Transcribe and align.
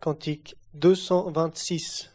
Cantique 0.00 0.56
226. 0.74 2.10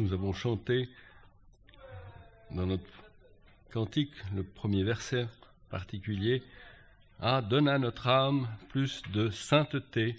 Nous 0.00 0.14
avons 0.14 0.32
chanté 0.32 0.88
dans 2.50 2.64
notre 2.64 3.04
cantique 3.70 4.14
le 4.34 4.42
premier 4.42 4.82
verset 4.82 5.28
particulier 5.68 6.42
Ah, 7.20 7.42
donne 7.42 7.68
à 7.68 7.78
notre 7.78 8.08
âme 8.08 8.48
plus 8.70 9.02
de 9.12 9.28
sainteté, 9.28 10.16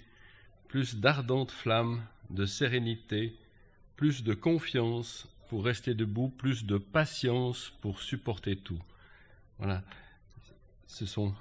plus 0.68 0.94
d'ardente 0.94 1.50
flamme, 1.50 2.00
de 2.30 2.46
sérénité, 2.46 3.36
plus 3.96 4.22
de 4.22 4.34
confiance 4.34 5.26
pour 5.48 5.64
rester 5.64 5.94
debout, 5.94 6.28
plus 6.28 6.64
de 6.64 6.78
patience 6.78 7.72
pour 7.80 8.02
supporter 8.02 8.54
tout. 8.54 8.80
Voilà, 9.58 9.82
ce 10.86 11.06
sont 11.06 11.34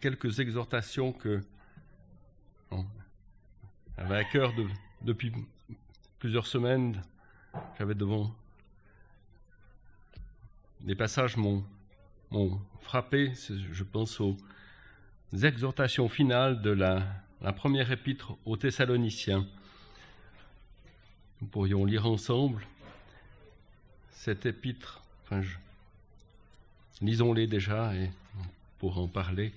quelques 0.00 0.40
exhortations 0.40 1.12
que 1.12 1.40
on 2.72 2.84
avait 3.96 4.16
à 4.16 4.24
cœur 4.24 4.52
de, 4.56 4.66
depuis 5.02 5.32
plusieurs 6.22 6.46
semaines, 6.46 7.02
j'avais 7.76 7.96
devant 7.96 8.32
des 10.82 10.94
passages 10.94 11.36
m'ont 11.36 11.64
frappé, 12.80 13.32
je 13.50 13.82
pense 13.82 14.20
aux 14.20 14.36
exhortations 15.32 16.08
finales 16.08 16.62
de 16.62 16.70
la, 16.70 17.02
première 17.56 17.90
épître 17.90 18.36
aux 18.44 18.56
Thessaloniciens. 18.56 19.48
Nous 21.40 21.48
pourrions 21.48 21.84
lire 21.84 22.06
ensemble 22.06 22.64
cette 24.12 24.46
épître, 24.46 25.02
enfin, 25.24 25.40
lisons-les 27.00 27.48
déjà 27.48 27.96
et 27.96 28.12
pour 28.78 28.96
en 28.98 29.08
parler. 29.08 29.52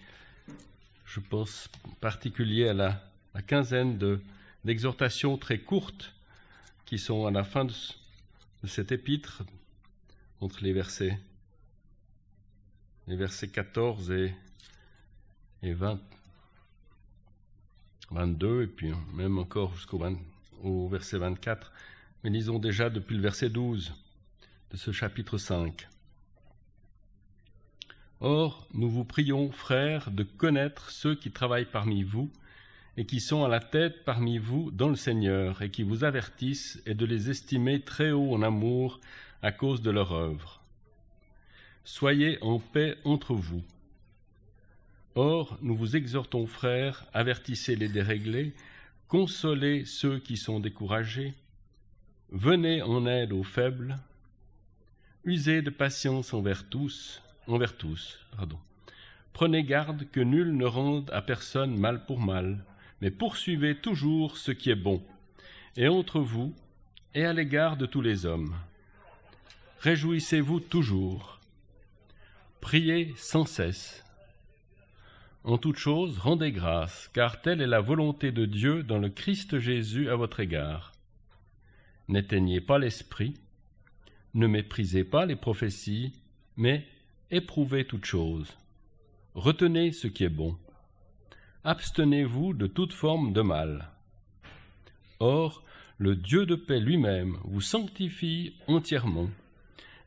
Je 1.06 1.20
pense 1.20 1.70
en 1.88 1.94
particulier 2.02 2.70
à 2.70 2.74
la 2.74 3.42
quinzaine 3.46 4.00
d'exhortations 4.64 5.38
très 5.38 5.60
courtes 5.60 6.16
qui 6.86 7.00
sont 7.00 7.26
à 7.26 7.32
la 7.32 7.44
fin 7.44 7.66
de, 7.66 7.74
cet 8.68 8.92
épître, 8.92 9.44
entre 10.42 10.64
les 10.64 10.74
versets, 10.74 11.20
les 13.08 13.16
versets 13.16 13.50
14 13.50 14.12
et, 14.12 14.34
et 15.62 15.74
20, 15.74 16.00
22, 18.12 18.64
et 18.64 18.68
puis 18.68 18.92
même 19.14 19.38
encore 19.38 19.76
jusqu'au 19.76 20.02
au 20.64 20.88
verset 20.88 21.18
24. 21.18 21.72
Mais 22.24 22.30
lisons 22.30 22.60
déjà 22.60 22.90
depuis 22.90 23.16
le 23.16 23.22
verset 23.22 23.50
12 23.50 23.94
de 24.72 24.78
ce 24.78 24.92
chapitre 24.92 25.38
5. 25.38 25.88
Or, 28.22 28.68
nous 28.74 28.90
vous 28.90 29.06
prions, 29.06 29.52
frères, 29.52 30.10
de 30.10 30.24
connaître 30.24 30.90
ceux 30.90 31.16
qui 31.16 31.32
travaillent 31.32 31.70
parmi 31.70 32.04
vous 32.04 32.32
et 32.98 33.06
qui 33.06 33.20
sont 33.20 33.44
à 33.44 33.48
la 33.48 33.60
tête 33.60 34.06
parmi 34.06 34.38
vous 34.38 34.72
dans 34.72 34.90
le 34.90 34.96
Seigneur, 34.96 35.62
et 35.62 35.70
qui 35.70 35.84
vous 35.84 36.04
avertissent, 36.04 36.82
et 36.86 36.94
de 36.94 37.06
les 37.06 37.30
estimer 37.30 37.82
très 37.82 38.12
haut 38.12 38.34
en 38.34 38.42
amour 38.42 39.00
à 39.42 39.52
cause 39.52 39.82
de 39.82 39.92
leur 39.92 40.14
œuvre. 40.14 40.62
Soyez 41.84 42.38
en 42.42 42.60
paix 42.60 42.98
entre 43.04 43.34
vous. 43.34 43.64
Or, 45.16 45.58
nous 45.62 45.76
vous 45.76 45.96
exhortons, 45.96 46.48
frères, 46.48 47.06
avertissez 47.14 47.76
les 47.76 47.88
déréglés, 47.88 48.54
consolez 49.08 49.86
ceux 49.86 50.20
qui 50.20 50.36
sont 50.36 50.60
découragés, 50.60 51.34
venez 52.32 52.82
en 52.82 53.06
aide 53.06 53.32
aux 53.34 53.44
faibles, 53.44 53.98
usez 55.24 55.62
de 55.62 55.70
patience 55.70 56.34
envers 56.34 56.68
tous, 56.70 57.22
envers 57.48 57.78
tous. 57.78 58.20
Prenez 59.32 59.64
garde 59.64 60.10
que 60.12 60.22
nul 60.22 60.56
ne 60.56 60.66
rende 60.66 61.10
à 61.14 61.22
personne 61.22 61.78
mal 61.78 62.06
pour 62.06 62.20
mal, 62.20 62.64
mais 63.06 63.12
poursuivez 63.12 63.76
toujours 63.76 64.36
ce 64.36 64.52
qui 64.52 64.72
est 64.72 64.76
bon. 64.76 65.00
Et 65.78 65.88
entre 65.88 66.22
vous, 66.22 66.56
et 67.14 67.24
à 67.24 67.34
l'égard 67.34 67.78
de 67.78 67.86
tous 67.86 68.02
les 68.02 68.26
hommes. 68.26 68.56
Réjouissez-vous 69.82 70.60
toujours. 70.60 71.40
Priez 72.62 73.14
sans 73.16 73.46
cesse. 73.46 74.04
En 75.44 75.60
toute 75.60 75.78
chose, 75.78 76.18
rendez 76.18 76.52
grâce, 76.52 77.08
car 77.14 77.44
telle 77.44 77.62
est 77.62 77.68
la 77.68 77.80
volonté 77.80 78.32
de 78.32 78.48
Dieu 78.48 78.82
dans 78.82 78.98
le 78.98 79.10
Christ 79.10 79.60
Jésus 79.60 80.10
à 80.10 80.16
votre 80.16 80.40
égard. 80.40 80.92
N'éteignez 82.08 82.60
pas 82.60 82.80
l'esprit, 82.80 83.36
ne 84.34 84.48
méprisez 84.48 85.04
pas 85.04 85.28
les 85.28 85.36
prophéties, 85.36 86.12
mais 86.58 86.88
éprouvez 87.30 87.86
toutes 87.86 88.06
choses. 88.06 88.58
Retenez 89.36 89.92
ce 89.92 90.08
qui 90.08 90.24
est 90.24 90.30
bon. 90.30 90.58
Abstenez-vous 91.68 92.54
de 92.54 92.68
toute 92.68 92.94
forme 92.94 93.34
de 93.34 93.42
mal. 93.42 93.90
Or, 95.20 95.64
le 95.98 96.16
Dieu 96.16 96.46
de 96.46 96.54
paix 96.54 96.80
lui-même 96.80 97.38
vous 97.44 97.60
sanctifie 97.60 98.54
entièrement, 98.68 99.32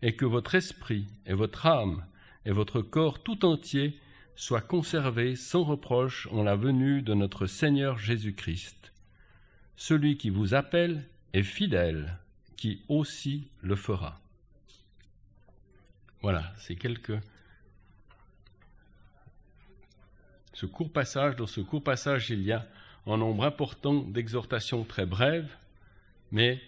et 0.00 0.14
que 0.14 0.24
votre 0.24 0.54
esprit 0.54 1.08
et 1.26 1.34
votre 1.34 1.66
âme 1.66 2.04
et 2.44 2.52
votre 2.52 2.80
corps 2.80 3.24
tout 3.24 3.44
entier 3.44 3.98
soient 4.36 4.60
conservés 4.60 5.34
sans 5.34 5.64
reproche 5.64 6.28
en 6.30 6.44
la 6.44 6.54
venue 6.54 7.02
de 7.02 7.14
notre 7.14 7.46
Seigneur 7.46 7.98
Jésus-Christ. 7.98 8.92
Celui 9.74 10.16
qui 10.16 10.30
vous 10.30 10.54
appelle 10.54 11.08
est 11.32 11.42
fidèle, 11.42 12.18
qui 12.56 12.82
aussi 12.88 13.48
le 13.62 13.74
fera. 13.74 14.20
Voilà, 16.22 16.52
c'est 16.56 16.76
quelques... 16.76 17.18
Ce 20.58 20.66
court 20.66 20.90
passage, 20.90 21.36
dans 21.36 21.46
ce 21.46 21.60
court 21.60 21.84
passage, 21.84 22.30
il 22.30 22.42
y 22.42 22.50
a 22.50 22.66
un 23.06 23.16
nombre 23.16 23.44
important 23.44 23.94
d'exhortations 23.94 24.82
très 24.82 25.06
brèves, 25.06 25.54
mais 26.32 26.60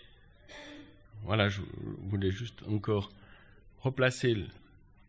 voilà, 1.24 1.48
je 1.48 1.60
voulais 2.04 2.30
juste 2.30 2.62
encore 2.68 3.10
replacer 3.80 4.46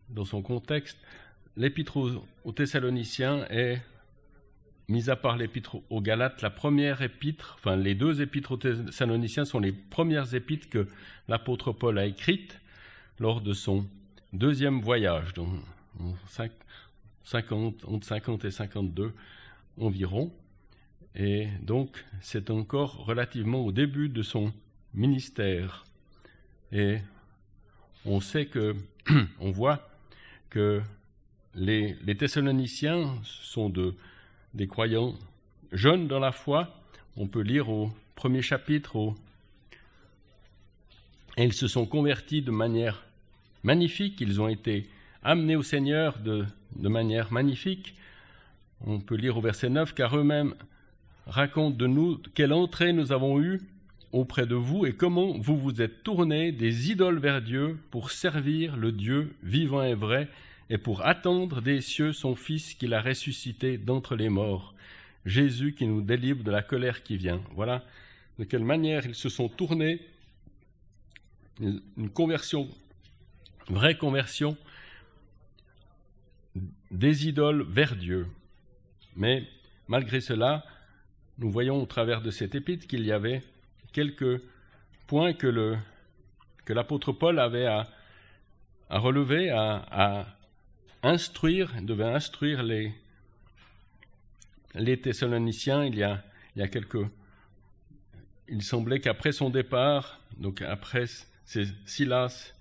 dans 0.08 0.24
son 0.24 0.42
contexte. 0.42 0.98
L'épître 1.56 1.96
aux, 1.96 2.50
Thessaloniciens 2.50 3.46
est, 3.50 3.80
mis 4.88 5.10
à 5.10 5.14
part 5.14 5.36
l'épître 5.36 5.76
aux 5.88 6.00
Galates, 6.00 6.42
la 6.42 6.50
première 6.50 7.02
épître, 7.02 7.54
enfin 7.60 7.76
les 7.76 7.94
deux 7.94 8.20
épîtres 8.20 8.50
aux 8.50 8.56
Thessaloniciens 8.56 9.44
sont 9.44 9.60
les 9.60 9.70
premières 9.70 10.34
épîtres 10.34 10.68
que 10.68 10.88
l'apôtre 11.28 11.70
Paul 11.70 12.00
a 12.00 12.04
écrites 12.04 12.58
lors 13.20 13.42
de 13.42 13.52
son 13.52 13.86
deuxième 14.32 14.80
voyage, 14.80 15.34
50, 17.24 17.84
entre 17.86 18.06
50 18.06 18.44
et 18.44 18.50
52 18.50 19.12
environ. 19.78 20.32
Et 21.14 21.48
donc, 21.62 22.04
c'est 22.20 22.50
encore 22.50 23.04
relativement 23.04 23.64
au 23.64 23.72
début 23.72 24.08
de 24.08 24.22
son 24.22 24.52
ministère. 24.94 25.84
Et 26.72 26.98
on 28.04 28.20
sait 28.20 28.46
que, 28.46 28.74
on 29.40 29.50
voit 29.50 29.88
que 30.50 30.80
les, 31.54 31.96
Thessaloniciens 32.16 33.14
sont 33.24 33.68
de, 33.68 33.94
des 34.54 34.66
croyants 34.66 35.14
jeunes 35.72 36.08
dans 36.08 36.18
la 36.18 36.32
foi. 36.32 36.74
On 37.16 37.26
peut 37.26 37.42
lire 37.42 37.68
au 37.68 37.90
premier 38.14 38.42
chapitre, 38.42 39.14
et 41.36 41.44
ils 41.44 41.52
se 41.52 41.66
sont 41.66 41.86
convertis 41.86 42.42
de 42.42 42.50
manière 42.50 43.04
magnifique, 43.62 44.20
ils 44.20 44.40
ont 44.40 44.48
été 44.48 44.88
amenés 45.22 45.56
au 45.56 45.62
Seigneur 45.62 46.18
de, 46.18 46.46
manière 46.76 47.32
magnifique. 47.32 47.94
On 48.84 49.00
peut 49.00 49.14
lire 49.14 49.36
au 49.36 49.40
verset 49.40 49.68
9, 49.68 49.94
car 49.94 50.16
eux-mêmes 50.16 50.54
racontent 51.26 51.76
de 51.76 51.86
nous 51.86 52.20
quelle 52.34 52.52
entrée 52.52 52.92
nous 52.92 53.12
avons 53.12 53.40
eue 53.40 53.60
auprès 54.10 54.46
de 54.46 54.56
vous 54.56 54.84
et 54.84 54.92
comment 54.92 55.38
vous 55.38 55.56
vous 55.56 55.80
êtes 55.80 56.02
tournés 56.02 56.52
des 56.52 56.90
idoles 56.90 57.18
vers 57.18 57.40
Dieu 57.40 57.78
pour 57.90 58.10
servir 58.10 58.76
le 58.76 58.92
Dieu 58.92 59.34
vivant 59.42 59.82
et 59.82 59.94
vrai 59.94 60.28
et 60.68 60.78
pour 60.78 61.06
attendre 61.06 61.62
des 61.62 61.80
cieux 61.80 62.12
son 62.12 62.34
Fils 62.34 62.74
qu'il 62.74 62.92
a 62.92 63.00
ressuscité 63.00 63.78
d'entre 63.78 64.16
les 64.16 64.28
morts, 64.28 64.74
Jésus 65.24 65.74
qui 65.74 65.86
nous 65.86 66.02
délivre 66.02 66.42
de 66.42 66.50
la 66.50 66.62
colère 66.62 67.02
qui 67.02 67.16
vient. 67.16 67.40
Voilà 67.54 67.84
de 68.38 68.44
quelle 68.44 68.64
manière 68.64 69.06
ils 69.06 69.14
se 69.14 69.28
sont 69.28 69.48
tournés, 69.48 70.00
une 71.60 72.10
conversion, 72.12 72.68
vraie 73.68 73.96
conversion 73.96 74.56
des 76.92 77.26
idoles 77.26 77.64
vers 77.68 77.96
Dieu. 77.96 78.26
Mais 79.16 79.48
malgré 79.88 80.20
cela, 80.20 80.64
nous 81.38 81.50
voyons 81.50 81.82
au 81.82 81.86
travers 81.86 82.20
de 82.20 82.30
cette 82.30 82.54
épître 82.54 82.86
qu'il 82.86 83.04
y 83.04 83.10
avait 83.10 83.42
quelques 83.92 84.40
points 85.06 85.32
que, 85.32 85.76
l'apôtre 86.68 87.12
Paul 87.12 87.38
avait 87.38 87.66
à, 87.66 87.88
relever, 88.90 89.50
à, 89.50 90.26
instruire, 91.02 91.72
devait 91.82 92.04
instruire 92.04 92.62
les, 92.62 92.92
les 94.74 95.00
Thessaloniciens. 95.00 95.84
Il 95.84 95.96
y 95.96 96.02
a, 96.02 96.22
il 96.54 96.70
quelques. 96.70 97.06
Il 98.48 98.62
semblait 98.62 99.00
qu'après 99.00 99.32
son 99.32 99.48
départ, 99.48 100.20
donc 100.36 100.60
après 100.60 101.06
c'est 101.44 101.66
Silas 101.86 102.52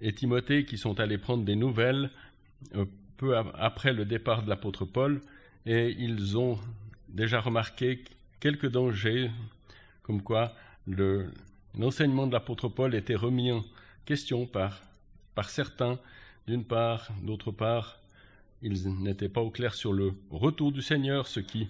et 0.00 0.12
Timothée 0.14 0.64
qui 0.64 0.78
sont 0.78 0.98
allés 1.00 1.18
prendre 1.18 1.44
des 1.44 1.56
nouvelles 1.56 2.10
euh, 2.74 2.86
après 3.58 3.92
le 3.92 4.04
départ 4.04 4.42
de 4.42 4.48
l'apôtre 4.48 4.84
Paul, 4.84 5.20
et 5.66 5.94
ils 5.98 6.36
ont 6.36 6.58
déjà 7.08 7.40
remarqué 7.40 8.02
quelques 8.40 8.68
dangers, 8.68 9.30
comme 10.02 10.22
quoi 10.22 10.54
l'enseignement 11.74 12.26
de 12.26 12.32
l'apôtre 12.32 12.68
Paul 12.68 12.94
était 12.94 13.14
remis 13.14 13.52
en 13.52 13.64
question 14.04 14.46
par, 14.46 14.80
par 15.34 15.50
certains, 15.50 15.98
d'une 16.48 16.64
part, 16.64 17.08
d'autre 17.22 17.52
part, 17.52 18.00
ils 18.62 18.88
n'étaient 19.02 19.28
pas 19.28 19.40
au 19.40 19.50
clair 19.50 19.74
sur 19.74 19.92
le 19.92 20.14
retour 20.30 20.72
du 20.72 20.82
Seigneur, 20.82 21.26
ce 21.26 21.40
qui 21.40 21.68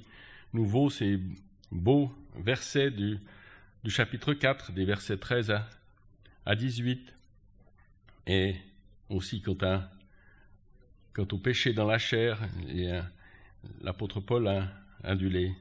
nous 0.53 0.65
vaut 0.65 0.91
ces 0.91 1.21
beaux 1.71 2.11
versets 2.37 2.91
du, 2.91 3.19
du 3.85 3.91
chapitre 3.91 4.33
4, 4.33 4.73
des 4.73 4.85
versets 4.85 5.19
13 5.19 5.51
à, 5.51 5.69
à 6.47 6.55
18, 6.55 7.13
et 8.27 8.57
aussi 9.11 9.43
quant, 9.43 9.57
à, 9.63 9.91
quant 11.15 11.27
au 11.33 11.39
péché 11.39 11.73
dans 11.73 11.87
la 11.87 11.99
chair, 11.99 12.39
l'apôtre 13.83 14.21
Paul 14.21 14.49
a, 14.49 14.69
a 15.05 15.15
dû, 15.15 15.29
les, 15.29 15.53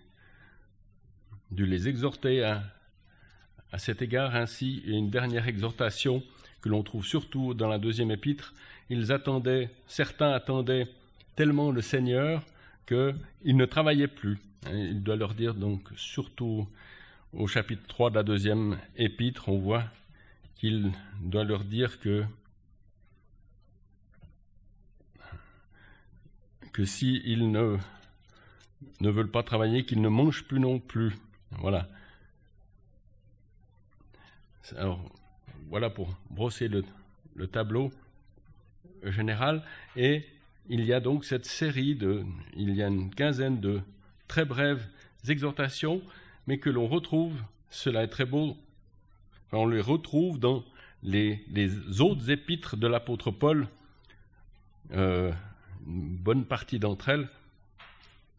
dû 1.52 1.66
les 1.66 1.88
exhorter 1.88 2.44
à, 2.44 2.64
à 3.72 3.78
cet 3.78 4.02
égard. 4.02 4.36
Ainsi, 4.36 4.82
une 4.86 5.10
dernière 5.10 5.48
exhortation 5.48 6.24
que 6.62 6.70
l'on 6.70 6.84
trouve 6.84 7.06
surtout 7.06 7.54
dans 7.54 7.68
la 7.68 7.80
deuxième 7.80 8.12
épître. 8.12 8.54
Ils 8.90 9.12
attendaient, 9.12 9.70
certains 9.88 10.32
attendaient 10.32 10.88
tellement 11.36 11.72
le 11.72 11.82
Seigneur 11.82 12.44
qu'ils 12.86 13.56
ne 13.58 13.66
travaillaient 13.66 14.08
plus. 14.08 14.38
Il 14.72 15.02
doit 15.02 15.16
leur 15.16 15.34
dire 15.34 15.56
donc, 15.56 15.90
surtout 15.96 16.68
au 17.34 17.48
chapitre 17.48 17.82
3 17.88 18.12
de 18.12 18.16
la 18.16 18.24
deuxième 18.24 18.78
épître, 18.98 19.50
on 19.50 19.58
voit 19.58 19.86
qu'il 20.56 20.92
doit 21.22 21.44
leur 21.44 21.64
dire 21.64 22.00
que 22.00 22.24
que 26.72 26.86
s'ils 26.86 27.52
ne 27.52 27.78
ne 29.00 29.10
veulent 29.10 29.32
pas 29.32 29.44
travailler, 29.44 29.86
qu'ils 29.86 30.02
ne 30.02 30.10
mangent 30.10 30.44
plus 30.44 30.60
non 30.60 30.80
plus. 30.80 31.14
Voilà. 31.52 31.88
Alors, 34.78 35.00
voilà 35.70 35.90
pour 35.90 36.16
brosser 36.30 36.68
le, 36.68 36.84
le, 37.36 37.48
tableau 37.48 37.92
général. 39.04 39.64
Et 39.96 40.26
il 40.70 40.86
y 40.86 40.94
a 40.94 41.00
donc 41.00 41.26
cette 41.26 41.46
série 41.46 41.96
de, 41.96 42.24
il 42.56 42.74
y 42.76 42.84
a 42.84 42.88
une 42.88 43.14
quinzaine 43.14 43.60
de 43.60 43.82
très 44.28 44.46
brèves 44.46 44.88
exhortations, 45.28 46.02
mais 46.48 46.58
que 46.58 46.70
l'on 46.70 46.88
retrouve, 46.88 47.42
cela 47.70 48.04
est 48.04 48.08
très 48.08 48.26
beau, 48.26 48.58
on 49.52 49.68
les 49.68 49.82
retrouve 49.82 50.40
dans 50.40 50.64
les, 51.04 51.44
les 51.50 52.02
autres 52.02 52.30
épîtres 52.30 52.78
de 52.78 52.88
l'apôtre 52.88 53.32
Paul, 53.32 53.68
euh, 54.94 55.32
une 55.86 56.18
bonne 56.18 56.46
partie 56.46 56.80
d'entre 56.80 57.10
elles, 57.10 57.30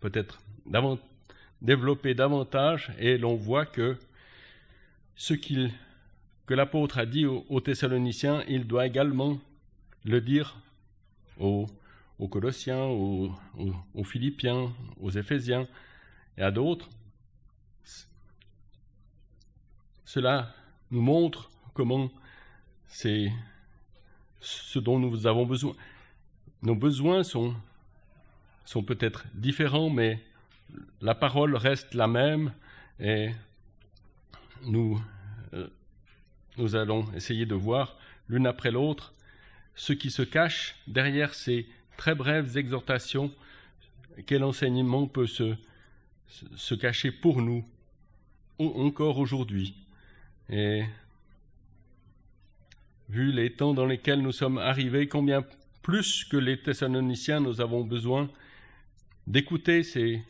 peut-être 0.00 0.40
développer 1.60 2.14
davantage, 2.14 2.92
et 2.98 3.18
l'on 3.18 3.36
voit 3.36 3.66
que 3.66 3.96
ce 5.16 5.34
que 5.34 6.54
l'apôtre 6.54 6.98
a 6.98 7.06
dit 7.06 7.26
aux, 7.26 7.60
Thessaloniciens, 7.60 8.42
il 8.48 8.66
doit 8.66 8.86
également 8.86 9.38
le 10.04 10.20
dire 10.20 10.56
aux, 11.38 11.66
aux 12.18 12.28
Colossiens, 12.28 12.82
aux, 12.82 13.32
aux, 13.94 14.04
Philippiens, 14.04 14.72
aux 15.00 15.10
Éphésiens 15.10 15.68
et 16.36 16.42
à 16.42 16.50
d'autres. 16.50 16.88
Cela 20.04 20.54
nous 20.90 21.00
montre 21.00 21.50
comment 21.74 22.10
c'est 22.86 23.32
ce 24.40 24.78
dont 24.78 24.98
nous 24.98 25.26
avons 25.26 25.46
besoin. 25.46 25.74
Nos 26.62 26.74
besoins 26.74 27.24
sont 27.24 27.54
sont 28.64 28.82
peut-être 28.82 29.24
différents, 29.34 29.90
mais 29.90 30.20
la 31.00 31.14
parole 31.14 31.56
reste 31.56 31.94
la 31.94 32.06
même 32.06 32.52
et 33.00 33.30
nous, 34.64 35.02
euh, 35.52 35.68
nous 36.56 36.76
allons 36.76 37.12
essayer 37.14 37.44
de 37.44 37.54
voir 37.54 37.96
l'une 38.28 38.46
après 38.46 38.70
l'autre 38.70 39.12
ce 39.74 39.92
qui 39.92 40.10
se 40.10 40.22
cache 40.22 40.76
derrière 40.86 41.34
ces 41.34 41.66
très 41.96 42.14
brèves 42.14 42.56
exhortations, 42.56 43.32
quel 44.26 44.44
enseignement 44.44 45.06
peut 45.06 45.26
se, 45.26 45.54
se 46.54 46.74
cacher 46.74 47.10
pour 47.10 47.40
nous 47.42 47.64
encore 48.58 49.18
aujourd'hui. 49.18 49.74
Et 50.50 50.84
vu 53.08 53.32
les 53.32 53.52
temps 53.52 53.74
dans 53.74 53.86
lesquels 53.86 54.20
nous 54.20 54.32
sommes 54.32 54.58
arrivés, 54.58 55.08
combien 55.08 55.44
plus 55.82 56.24
que 56.24 56.36
les 56.36 56.60
Thessaloniciens 56.60 57.40
nous 57.40 57.60
avons 57.60 57.82
besoin 57.82 58.30
d'écouter 59.26 59.82
ces, 59.82 60.22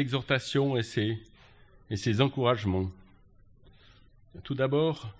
exhortations 0.00 0.76
et 0.76 0.82
ces, 0.82 2.20
encouragements. 2.20 2.90
Tout 4.44 4.54
d'abord, 4.54 5.14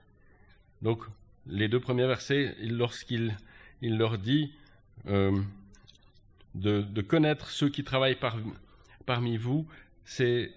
donc 0.81 1.05
les 1.47 1.69
deux 1.69 1.81
premiers 1.81 2.07
versets, 2.07 2.57
lorsqu'il 2.61 3.37
il 3.83 3.99
leur 3.99 4.17
dit 4.17 4.53
euh, 5.09 5.37
de, 6.55 7.01
connaître 7.03 7.51
ceux 7.51 7.69
qui 7.69 7.83
travaillent 7.83 8.19
par, 8.19 8.37
parmi 9.07 9.37
vous, 9.37 9.67
c'est, 10.05 10.53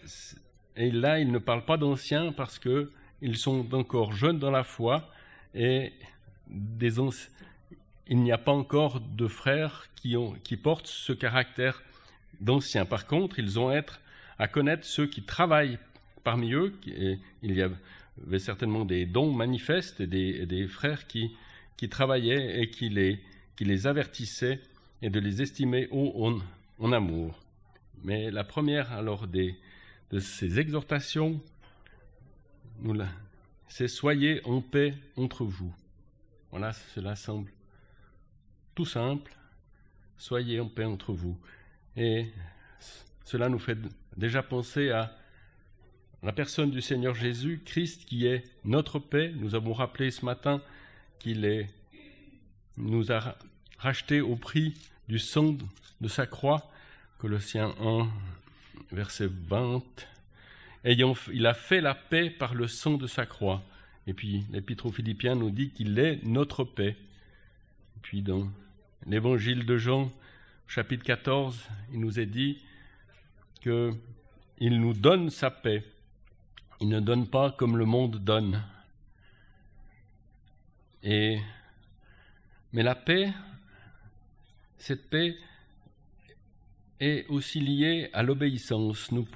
et 0.76 0.92
là 0.92 1.20
il 1.20 1.32
ne 1.32 1.40
parle 1.40 1.66
pas 1.66 1.78
d'anciens 1.78 2.32
parce 2.32 2.60
que 2.60 2.92
ils 3.22 3.38
sont 3.38 3.74
encore 3.74 4.14
jeunes 4.14 4.40
dans 4.40 4.52
la 4.52 4.64
foi 4.64 5.10
et 5.54 5.94
des, 6.48 7.00
il 8.08 8.22
n'y 8.22 8.32
a 8.32 8.38
pas 8.38 8.52
encore 8.52 9.00
de 9.00 9.28
frères 9.28 9.88
qui, 9.96 10.58
portent 10.58 10.88
ce 10.88 11.14
caractère 11.14 11.82
d'anciens. 12.40 12.86
Par 12.86 13.08
contre, 13.08 13.40
ils 13.40 13.60
ont 13.60 13.72
être 13.72 14.00
à 14.38 14.48
connaître 14.48 14.86
ceux 14.86 15.08
qui 15.08 15.24
travaillent 15.24 15.80
parmi 16.24 16.54
eux. 16.54 16.74
Il 17.42 17.56
y 17.56 17.62
avait 17.62 18.40
certainement 18.40 18.86
des 18.86 19.06
dons 19.06 19.34
manifestes 19.34 20.02
et 20.02 20.08
des, 20.08 20.68
frères 20.68 21.08
qui, 21.08 21.36
travaillaient 21.90 22.62
et 22.62 22.70
qui 22.70 22.90
les, 22.90 23.88
avertissaient 23.88 24.60
et 25.02 25.10
de 25.10 25.20
les 25.20 25.42
estimer 25.42 25.88
haut 25.92 26.40
en, 26.80 26.92
amour. 26.92 27.40
Mais 28.04 28.30
la 28.30 28.44
première 28.44 28.92
alors 28.92 29.28
de 29.28 30.20
ces 30.20 30.60
exhortations, 30.60 31.42
c'est 33.68 33.88
soyez 33.88 34.46
en 34.46 34.62
paix 34.62 34.94
entre 35.18 35.44
vous. 35.44 35.74
Voilà, 36.52 36.72
cela 36.94 37.16
semble 37.16 37.50
tout 38.76 38.86
simple, 38.86 39.34
soyez 40.18 40.60
en 40.60 40.68
paix 40.68 40.84
entre 40.84 41.14
vous. 41.14 41.38
Et 41.96 42.28
cela 43.24 43.50
nous 43.50 43.60
fait 43.60 43.78
déjà 44.18 44.44
penser 44.44 44.92
à 44.92 45.18
la 46.22 46.34
personne 46.34 46.72
du 46.72 46.82
Seigneur 46.82 47.16
Jésus, 47.16 47.62
Christ 47.66 48.06
qui 48.06 48.28
est 48.28 48.44
notre 48.66 49.00
paix. 49.00 49.32
Nous 49.36 49.56
avons 49.56 49.74
rappelé 49.74 50.12
ce 50.12 50.26
matin 50.26 50.62
qu'il 51.20 51.68
nous 52.78 53.12
a 53.12 53.38
racheté 53.78 54.22
au 54.22 54.36
prix 54.36 54.74
du 55.08 55.20
sang 55.20 55.56
de 56.02 56.08
sa 56.08 56.26
croix, 56.26 56.70
Colossiens 57.20 57.74
1, 57.80 58.10
verset 58.92 59.30
20. 59.48 59.84
Ayant, 60.84 61.16
il 61.32 61.46
a 61.48 61.54
fait 61.54 61.82
la 61.82 61.96
paix 61.96 62.30
par 62.30 62.54
le 62.54 62.68
sang 62.68 62.98
de 62.98 63.08
sa 63.08 63.26
croix. 63.26 63.64
Et 64.08 64.14
puis 64.14 64.46
l'Épître 64.52 64.86
aux 64.86 64.92
Philippiens 64.92 65.36
nous 65.36 65.50
dit 65.50 65.72
qu'il 65.72 65.98
est 65.98 66.24
notre 66.24 66.64
paix. 66.64 66.96
Puis 68.02 68.22
dans 68.22 68.48
l'évangile 69.06 69.66
de 69.66 69.78
Jean, 69.78 70.12
chapitre 70.68 71.04
14, 71.04 71.68
il 71.94 72.00
nous 72.00 72.20
est 72.20 72.26
dit 72.26 72.62
qu'il 73.62 74.82
nous 74.82 74.94
donne 74.94 75.30
sa 75.30 75.52
paix. 75.52 75.84
Il 76.82 76.90
ne 76.90 77.00
donne 77.00 77.28
pas 77.28 77.52
comme 77.52 77.78
le 77.78 77.86
monde 77.86 78.24
donne. 78.24 78.62
Et, 81.04 81.40
mais 82.74 82.84
la 82.84 82.96
paix, 82.96 83.32
cette 84.78 85.10
paix 85.10 85.38
est 87.00 87.28
aussi 87.28 87.60
liée 87.60 88.10
à 88.14 88.24
l'obéissance. 88.24 89.12
Nous 89.12 89.28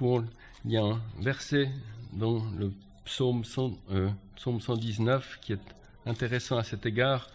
il 0.64 0.72
y 0.72 0.76
a 0.76 0.82
un 0.82 1.00
verset 1.20 1.70
dans 2.12 2.44
le 2.52 2.72
psaume, 3.04 3.44
100, 3.44 3.78
euh, 3.90 4.10
psaume 4.36 4.60
119 4.60 5.38
qui 5.40 5.54
est 5.54 5.74
intéressant 6.06 6.58
à 6.58 6.64
cet 6.64 6.86
égard. 6.86 7.28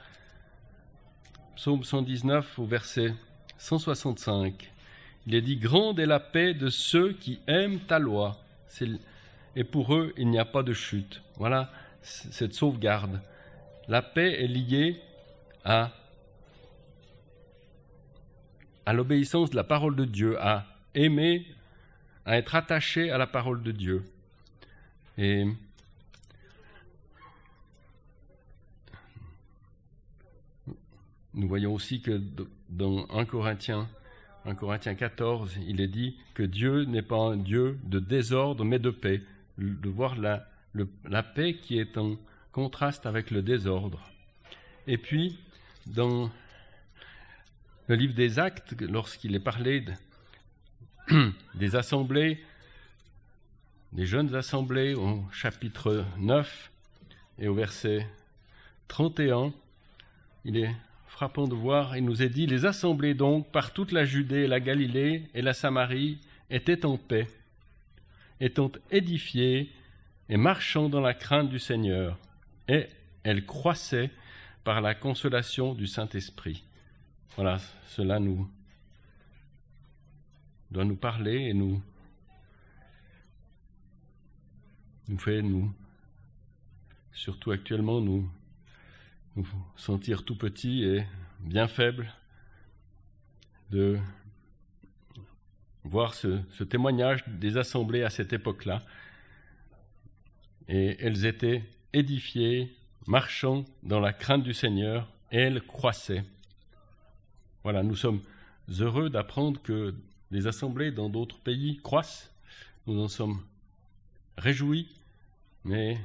Psaume 1.55 1.85
119 1.85 2.59
au 2.59 2.65
verset 2.65 3.13
165. 3.57 4.71
Il 5.25 5.35
est 5.35 5.41
dit 5.41 5.55
Grande 5.55 5.99
est 6.01 6.05
la 6.05 6.19
paix 6.19 6.53
de 6.53 6.69
ceux 6.69 7.13
qui 7.13 7.39
aiment 7.47 7.79
ta 7.79 7.97
loi, 7.97 8.37
et 9.55 9.63
pour 9.63 9.95
eux 9.95 10.13
il 10.17 10.29
n'y 10.29 10.37
a 10.37 10.43
pas 10.43 10.63
de 10.63 10.73
chute. 10.73 11.21
Voilà 11.37 11.71
cette 12.01 12.53
sauvegarde. 12.53 13.21
La 13.87 14.01
paix 14.01 14.43
est 14.43 14.47
liée 14.47 14.99
à, 15.63 15.91
l'obéissance 18.91 19.49
de 19.49 19.55
la 19.55 19.63
parole 19.63 19.95
de 19.95 20.03
Dieu, 20.03 20.37
à 20.41 20.65
aimer, 20.93 21.47
à 22.25 22.37
être 22.37 22.55
attaché 22.55 23.11
à 23.11 23.17
la 23.17 23.27
parole 23.27 23.63
de 23.63 23.71
Dieu. 23.71 24.03
Nous 31.35 31.49
voyons 31.49 31.73
aussi 31.73 32.01
que 32.01 32.21
dans 32.69 33.05
1 33.09 33.25
Corinthiens, 33.25 33.89
1 34.45 34.55
Corinthiens 34.55 34.95
14, 34.95 35.57
il 35.67 35.81
est 35.81 35.89
dit 35.89 36.17
que 36.33 36.43
Dieu 36.43 36.85
n'est 36.85 37.01
pas 37.01 37.17
un 37.17 37.35
Dieu 37.35 37.77
de 37.83 37.99
désordre, 37.99 38.63
mais 38.63 38.79
de 38.79 38.89
paix. 38.89 39.21
De 39.57 39.89
voir 39.89 40.15
la, 40.15 40.47
la 41.03 41.23
paix 41.23 41.55
qui 41.55 41.77
est 41.77 41.97
en 41.97 42.15
contraste 42.53 43.05
avec 43.05 43.31
le 43.31 43.41
désordre. 43.41 44.09
Et 44.87 44.97
puis, 44.97 45.37
dans 45.87 46.31
le 47.87 47.95
livre 47.95 48.13
des 48.13 48.39
Actes, 48.39 48.73
lorsqu'il 48.81 49.35
est 49.35 49.41
parlé 49.41 49.81
de, 49.81 51.31
des 51.55 51.75
assemblées, 51.75 52.41
des 53.91 54.05
jeunes 54.05 54.35
assemblées, 54.35 54.93
au 54.93 55.25
chapitre 55.33 56.05
9 56.17 56.71
et 57.39 57.49
au 57.49 57.53
verset 57.53 58.07
31, 58.87 59.51
il 60.45 60.57
est 60.57 60.75
frappant 61.07 61.47
de 61.47 61.55
voir, 61.55 61.95
il 61.95 62.05
nous 62.05 62.21
est 62.21 62.29
dit, 62.29 62.45
les 62.45 62.65
assemblées 62.65 63.13
donc 63.13 63.51
par 63.51 63.71
toute 63.71 63.91
la 63.91 64.05
Judée 64.05 64.47
la 64.47 64.59
Galilée 64.59 65.23
et 65.33 65.41
la 65.41 65.53
Samarie 65.53 66.19
étaient 66.49 66.85
en 66.85 66.97
paix, 66.97 67.27
étant 68.39 68.71
édifiées 68.91 69.71
et 70.29 70.37
marchant 70.37 70.89
dans 70.89 71.01
la 71.01 71.13
crainte 71.13 71.49
du 71.49 71.59
Seigneur, 71.59 72.17
et 72.67 72.87
elles 73.23 73.45
croissaient 73.45 74.11
par 74.63 74.81
la 74.81 74.95
consolation 74.95 75.73
du 75.73 75.87
Saint-Esprit. 75.87 76.63
Voilà, 77.35 77.59
cela 77.87 78.19
nous 78.19 78.49
doit 80.71 80.85
nous 80.85 80.95
parler 80.95 81.35
et 81.35 81.53
nous 81.53 81.81
nous 85.07 85.19
fait 85.19 85.41
nous 85.41 85.71
surtout 87.13 87.51
actuellement 87.51 88.01
nous 88.01 88.27
sentir 89.75 90.23
tout 90.23 90.35
petit 90.35 90.83
et 90.83 91.05
bien 91.41 91.67
faible, 91.67 92.13
de 93.71 93.97
voir 95.83 96.13
ce, 96.13 96.39
ce 96.51 96.63
témoignage 96.63 97.23
des 97.27 97.57
assemblées 97.57 98.03
à 98.03 98.09
cette 98.09 98.33
époque-là. 98.33 98.81
Et 100.67 100.97
elles 100.99 101.25
étaient 101.25 101.63
édifiées, 101.93 102.75
marchant 103.07 103.65
dans 103.83 103.99
la 103.99 104.13
crainte 104.13 104.43
du 104.43 104.53
Seigneur, 104.53 105.07
et 105.31 105.37
elles 105.37 105.61
croissaient. 105.61 106.23
Voilà, 107.63 107.83
nous 107.83 107.95
sommes 107.95 108.21
heureux 108.79 109.09
d'apprendre 109.09 109.61
que 109.61 109.93
les 110.31 110.47
assemblées 110.47 110.91
dans 110.91 111.09
d'autres 111.09 111.39
pays 111.39 111.77
croissent. 111.83 112.31
Nous 112.87 112.99
en 113.01 113.07
sommes 113.07 113.43
réjouis, 114.37 114.87
mais 115.63 115.97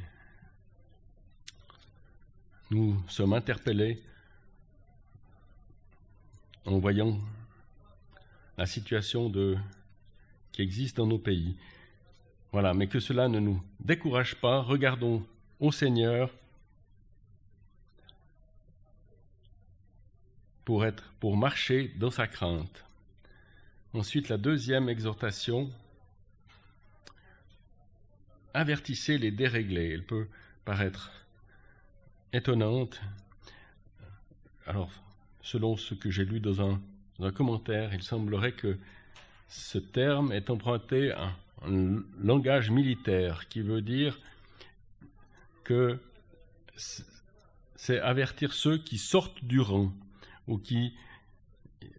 nous 2.71 3.03
sommes 3.09 3.33
interpellés 3.33 4.03
en 6.65 6.79
voyant 6.79 7.19
la 8.57 8.67
situation 8.67 9.33
qui 10.53 10.63
existe 10.63 10.99
dans 10.99 11.07
nos 11.07 11.19
pays. 11.19 11.57
Voilà, 12.53 12.75
mais 12.75 12.87
que 12.87 13.01
cela 13.01 13.29
ne 13.29 13.41
nous 13.41 13.63
décourage 13.81 14.37
pas. 14.37 14.61
Regardons 14.61 15.25
au 15.59 15.73
Seigneur 15.73 16.31
pour 20.65 20.85
être, 20.85 21.13
pour 21.21 21.37
marcher 21.37 21.89
dans 21.97 22.11
sa 22.11 22.27
crainte. 22.27 22.85
Ensuite, 23.95 24.29
la 24.29 24.37
deuxième 24.37 24.89
exhortation 24.89 25.71
avertissez 28.55 29.19
les 29.19 29.31
déréglés. 29.31 29.91
Elle 29.91 30.05
peut 30.05 30.29
paraître 30.65 31.20
étonnante. 32.33 33.01
Alors, 34.67 34.91
selon 35.43 35.77
ce 35.77 35.95
que 35.95 36.11
j'ai 36.11 36.25
lu 36.25 36.41
dans 36.41 36.61
un, 36.61 36.81
commentaire, 37.33 37.93
il 37.93 38.03
semblerait 38.03 38.53
que 38.53 38.79
ce 39.49 39.79
terme 39.79 40.33
est 40.33 40.49
emprunté 40.49 41.13
à 41.13 41.33
un 41.67 42.03
langage 42.19 42.71
militaire 42.71 43.49
qui 43.49 43.61
veut 43.61 43.83
dire 43.83 44.19
que 45.65 45.99
c'est 47.77 48.01
avertir 48.01 48.55
ceux 48.55 48.79
qui 48.79 48.97
sortent 48.97 49.45
du 49.45 49.61
rang 49.61 49.93
ou 50.47 50.57
qui 50.57 50.95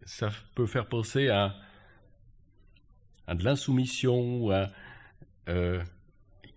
ça 0.05 0.29
peut 0.55 0.65
faire 0.65 0.87
penser 0.87 1.29
à, 1.29 1.55
de 3.27 3.43
l'insoumission 3.43 4.37
ou 4.37 4.51
à 4.51 4.69
euh, 5.47 5.83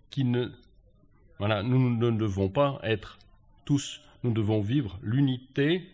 qui 0.09 0.23
ne 0.23 0.51
voilà 1.37 1.61
nous 1.61 1.95
ne 1.95 2.17
devons 2.17 2.49
pas 2.49 2.79
être 2.83 3.19
tous 3.65 4.01
nous 4.23 4.31
devons 4.31 4.61
vivre 4.61 4.97
l'unité. 5.03 5.87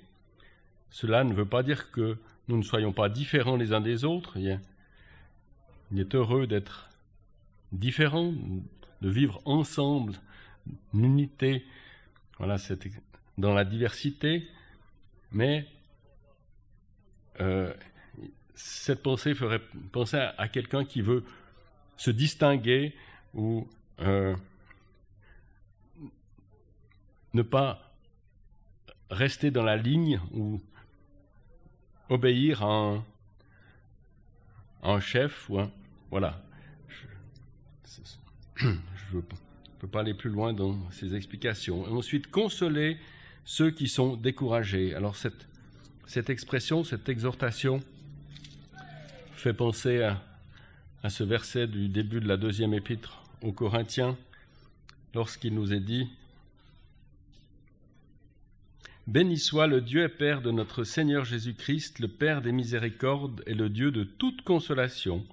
Cela 0.90 1.24
ne 1.24 1.34
veut 1.34 1.46
pas 1.46 1.64
dire 1.64 1.92
que 1.92 2.18
nous 2.48 2.58
ne 2.58 2.64
soyons 2.64 2.94
pas 2.94 3.10
différents 3.10 3.56
les 3.56 3.74
uns 3.74 3.82
des 3.82 4.04
autres 4.04 4.38
il 4.38 6.00
est 6.00 6.16
heureux 6.16 6.48
d'être 6.48 6.90
différents 7.72 8.34
de 9.02 9.10
vivre 9.10 9.42
ensemble 9.46 10.14
l'unité 10.94 11.66
voilà 12.38 12.58
dans 13.38 13.54
la 13.54 13.66
diversité. 13.66 14.48
Mais 15.32 15.68
euh, 17.40 17.74
cette 18.56 19.04
pensée 19.04 19.36
ferait 19.36 19.62
penser 19.92 20.18
à, 20.18 20.34
à 20.38 20.48
quelqu'un 20.48 20.84
qui 20.84 21.02
veut 21.02 21.24
se 21.98 22.10
distinguer 22.12 22.96
ou 23.34 23.68
euh, 24.00 24.36
ne 27.34 27.42
pas 27.42 27.94
rester 29.10 29.52
dans 29.52 29.64
la 29.64 29.78
ligne 29.78 30.20
ou 30.34 30.62
obéir 32.10 32.64
à 32.64 33.04
un, 34.84 35.00
chef 35.00 35.50
ou 35.50 35.60
voilà. 36.10 36.42
Je 38.56 38.68
ne 38.68 39.22
peux 39.80 39.88
pas 39.88 40.02
aller 40.02 40.14
plus 40.14 40.30
loin 40.30 40.54
dans 40.54 40.78
ces 40.92 41.16
explications. 41.16 41.88
Et 41.88 41.92
ensuite, 41.92 42.30
consoler 42.30 42.98
ceux 43.44 43.72
qui 43.72 43.88
sont 43.88 44.16
découragés. 44.16 44.94
Alors 44.94 45.16
cette 45.16 45.48
cette 46.12 46.30
expression, 46.30 46.84
cette 46.84 47.08
exhortation 47.08 47.80
fait 49.34 49.54
penser 49.54 50.04
à, 50.04 50.22
à, 51.04 51.10
ce 51.10 51.24
verset 51.24 51.68
du 51.68 51.88
début 51.88 52.20
de 52.20 52.28
la 52.28 52.36
deuxième 52.36 52.74
épître 52.74 53.24
aux 53.42 53.54
Corinthiens, 53.54 54.18
lorsqu'il 55.16 55.56
nous 55.56 55.72
est 55.72 55.80
dit 55.80 56.10
Béni 59.08 59.40
soit 59.40 59.66
le 59.66 59.82
Dieu 59.82 60.04
et 60.04 60.10
Père 60.10 60.42
de 60.42 60.52
notre 60.52 60.84
Seigneur 60.84 61.26
Jésus-Christ, 61.26 61.98
le 62.00 62.08
Père 62.08 62.42
des 62.44 62.52
miséricordes 62.52 63.42
et 63.48 63.56
le 63.56 63.68
Dieu 63.68 63.92
de 63.92 64.04
toute 64.04 64.44
consolation, 64.44 65.26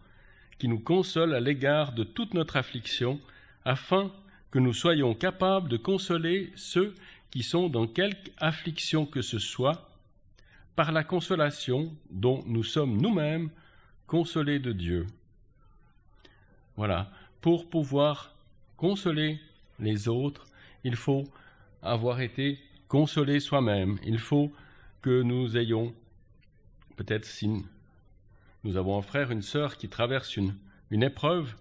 qui 0.58 0.68
nous 0.68 0.78
console 0.78 1.34
à 1.34 1.40
l'égard 1.40 1.92
de 1.92 2.02
toute 2.02 2.32
notre 2.32 2.56
affliction, 2.56 3.20
afin 3.66 4.10
que 4.50 4.58
nous 4.58 4.72
soyons 4.72 5.14
capables 5.14 5.68
de 5.68 5.76
consoler 5.76 6.50
ceux 6.56 6.94
qui 7.30 7.42
sont 7.42 7.68
dans 7.68 7.86
quelque 7.86 8.30
affliction 8.38 9.04
que 9.04 9.20
ce 9.20 9.38
soit, 9.38 9.90
par 10.74 10.90
la 10.90 11.04
consolation 11.04 11.94
dont 12.10 12.42
nous 12.46 12.64
sommes 12.64 12.98
nous-mêmes 12.98 13.50
consolés 14.06 14.60
de 14.60 14.72
Dieu. 14.72 15.06
Voilà, 16.76 17.10
pour 17.42 17.68
pouvoir 17.68 18.34
consoler 18.78 19.38
les 19.78 20.08
autres, 20.08 20.46
il 20.84 20.96
faut 20.96 21.24
avoir 21.82 22.22
été 22.22 22.58
consolé 22.88 23.40
soi-même. 23.40 23.98
Il 24.04 24.18
faut 24.18 24.52
que 25.02 25.22
nous 25.22 25.56
ayons, 25.56 25.94
peut-être 26.96 27.24
si 27.24 27.48
nous 28.64 28.76
avons 28.76 28.98
un 28.98 29.02
frère, 29.02 29.30
une 29.30 29.42
sœur 29.42 29.76
qui 29.76 29.88
traverse 29.88 30.36
une, 30.36 30.54
une 30.90 31.02
épreuve, 31.02 31.54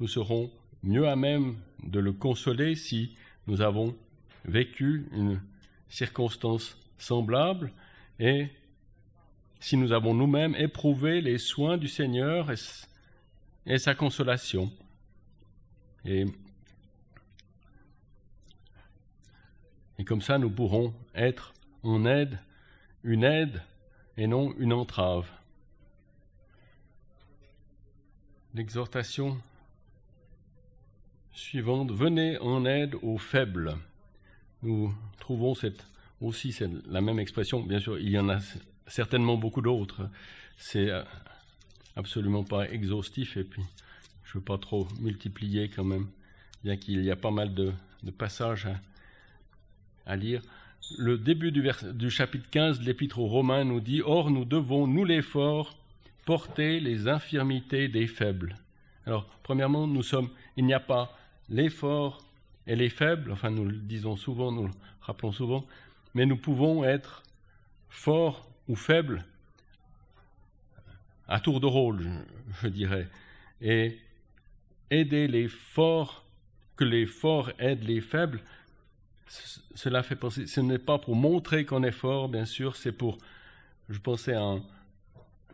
nous 0.00 0.08
serons 0.08 0.50
mieux 0.82 1.06
à 1.08 1.16
même 1.16 1.56
de 1.82 2.00
le 2.00 2.12
consoler 2.12 2.74
si 2.74 3.14
nous 3.46 3.60
avons 3.60 3.94
vécu 4.44 5.06
une 5.12 5.40
circonstance 5.88 6.76
semblable 6.98 7.72
et 8.18 8.48
si 9.60 9.76
nous 9.76 9.92
avons 9.92 10.14
nous-mêmes 10.14 10.54
éprouvé 10.56 11.20
les 11.20 11.38
soins 11.38 11.76
du 11.76 11.88
Seigneur 11.88 12.50
et, 12.50 12.56
et 13.66 13.78
sa 13.78 13.94
consolation. 13.94 14.72
Et, 16.04 16.24
et 20.00 20.04
comme 20.04 20.22
ça, 20.22 20.38
nous 20.38 20.48
pourrons 20.48 20.94
être 21.14 21.52
en 21.82 22.06
aide, 22.06 22.38
une 23.04 23.22
aide 23.22 23.60
et 24.16 24.26
non 24.26 24.54
une 24.58 24.72
entrave. 24.72 25.28
L'exhortation 28.54 29.38
suivante, 31.34 31.92
venez 31.92 32.38
en 32.38 32.64
aide 32.64 32.94
aux 33.02 33.18
faibles. 33.18 33.76
Nous 34.62 34.90
trouvons 35.18 35.54
cette, 35.54 35.84
aussi 36.22 36.58
la 36.88 37.02
même 37.02 37.18
expression, 37.18 37.60
bien 37.60 37.78
sûr, 37.78 37.98
il 37.98 38.08
y 38.08 38.18
en 38.18 38.30
a 38.30 38.38
certainement 38.86 39.36
beaucoup 39.36 39.60
d'autres. 39.60 40.08
C'est 40.56 40.88
euh, 40.88 41.02
absolument 41.94 42.44
pas 42.44 42.70
exhaustif 42.70 43.36
et 43.36 43.44
puis 43.44 43.62
je 44.24 44.30
ne 44.30 44.34
veux 44.40 44.44
pas 44.46 44.56
trop 44.56 44.88
multiplier 44.98 45.68
quand 45.68 45.84
même, 45.84 46.06
bien 46.64 46.78
qu'il 46.78 47.04
y 47.04 47.10
a 47.10 47.16
pas 47.16 47.30
mal 47.30 47.52
de, 47.52 47.74
passages 48.16 48.66
à, 50.10 50.16
lire. 50.16 50.42
Le 50.98 51.18
début 51.18 51.52
du, 51.52 52.10
chapitre 52.10 52.48
15 52.50 52.80
de 52.80 52.84
l'Épître 52.84 53.18
aux 53.18 53.26
Romains 53.26 53.64
nous 53.64 53.80
dit 53.80 54.02
Or, 54.04 54.30
nous 54.30 54.44
devons, 54.44 54.86
nous 54.86 55.04
les 55.04 55.22
forts, 55.22 55.76
porter 56.26 56.80
les 56.80 57.08
infirmités 57.08 57.88
des 57.88 58.06
faibles. 58.06 58.56
Alors, 59.06 59.26
premièrement, 59.42 59.86
nous 59.86 60.02
sommes, 60.02 60.28
il 60.56 60.64
n'y 60.64 60.74
a 60.74 60.80
pas 60.80 61.16
les 61.48 61.70
forts 61.70 62.24
et 62.66 62.76
les 62.76 62.88
faibles, 62.88 63.32
enfin, 63.32 63.50
nous 63.50 63.64
le 63.64 63.76
disons 63.76 64.16
souvent, 64.16 64.52
nous 64.52 64.66
le 64.66 64.72
rappelons 65.00 65.32
souvent, 65.32 65.66
mais 66.14 66.26
nous 66.26 66.36
pouvons 66.36 66.84
être 66.84 67.22
forts 67.88 68.48
ou 68.68 68.76
faibles, 68.76 69.24
à 71.26 71.40
tour 71.40 71.60
de 71.60 71.66
rôle, 71.66 72.06
je 72.62 72.68
dirais, 72.68 73.08
et 73.60 73.98
aider 74.90 75.28
les 75.28 75.48
forts, 75.48 76.24
que 76.76 76.84
les 76.84 77.06
forts 77.06 77.50
aident 77.58 77.84
les 77.84 78.00
faibles, 78.00 78.40
cela 79.74 80.02
fait 80.02 80.16
penser, 80.16 80.46
ce 80.46 80.60
n'est 80.60 80.78
pas 80.78 80.98
pour 80.98 81.14
montrer 81.14 81.64
qu'on 81.64 81.82
est 81.84 81.92
fort, 81.92 82.28
bien 82.28 82.44
sûr, 82.44 82.76
c'est 82.76 82.92
pour, 82.92 83.18
je 83.88 83.98
pensais, 83.98 84.36
en, 84.36 84.60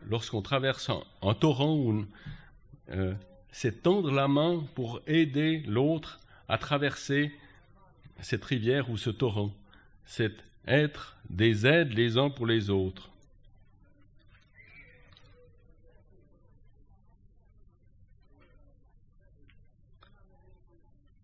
lorsqu'on 0.09 0.41
traverse 0.41 0.89
un, 1.21 1.33
torrent, 1.35 1.75
où, 1.75 2.05
euh, 2.89 3.13
c'est 3.51 3.83
tendre 3.83 4.11
la 4.11 4.27
main 4.27 4.63
pour 4.75 5.01
aider 5.07 5.63
l'autre 5.67 6.19
à 6.49 6.57
traverser 6.57 7.31
cette 8.21 8.45
rivière 8.45 8.89
ou 8.89 8.97
ce 8.97 9.09
torrent. 9.09 9.51
C'est 10.05 10.33
être 10.67 11.17
des 11.29 11.65
aides 11.65 11.93
les 11.93 12.17
uns 12.17 12.29
pour 12.29 12.45
les 12.45 12.69
autres. 12.69 13.09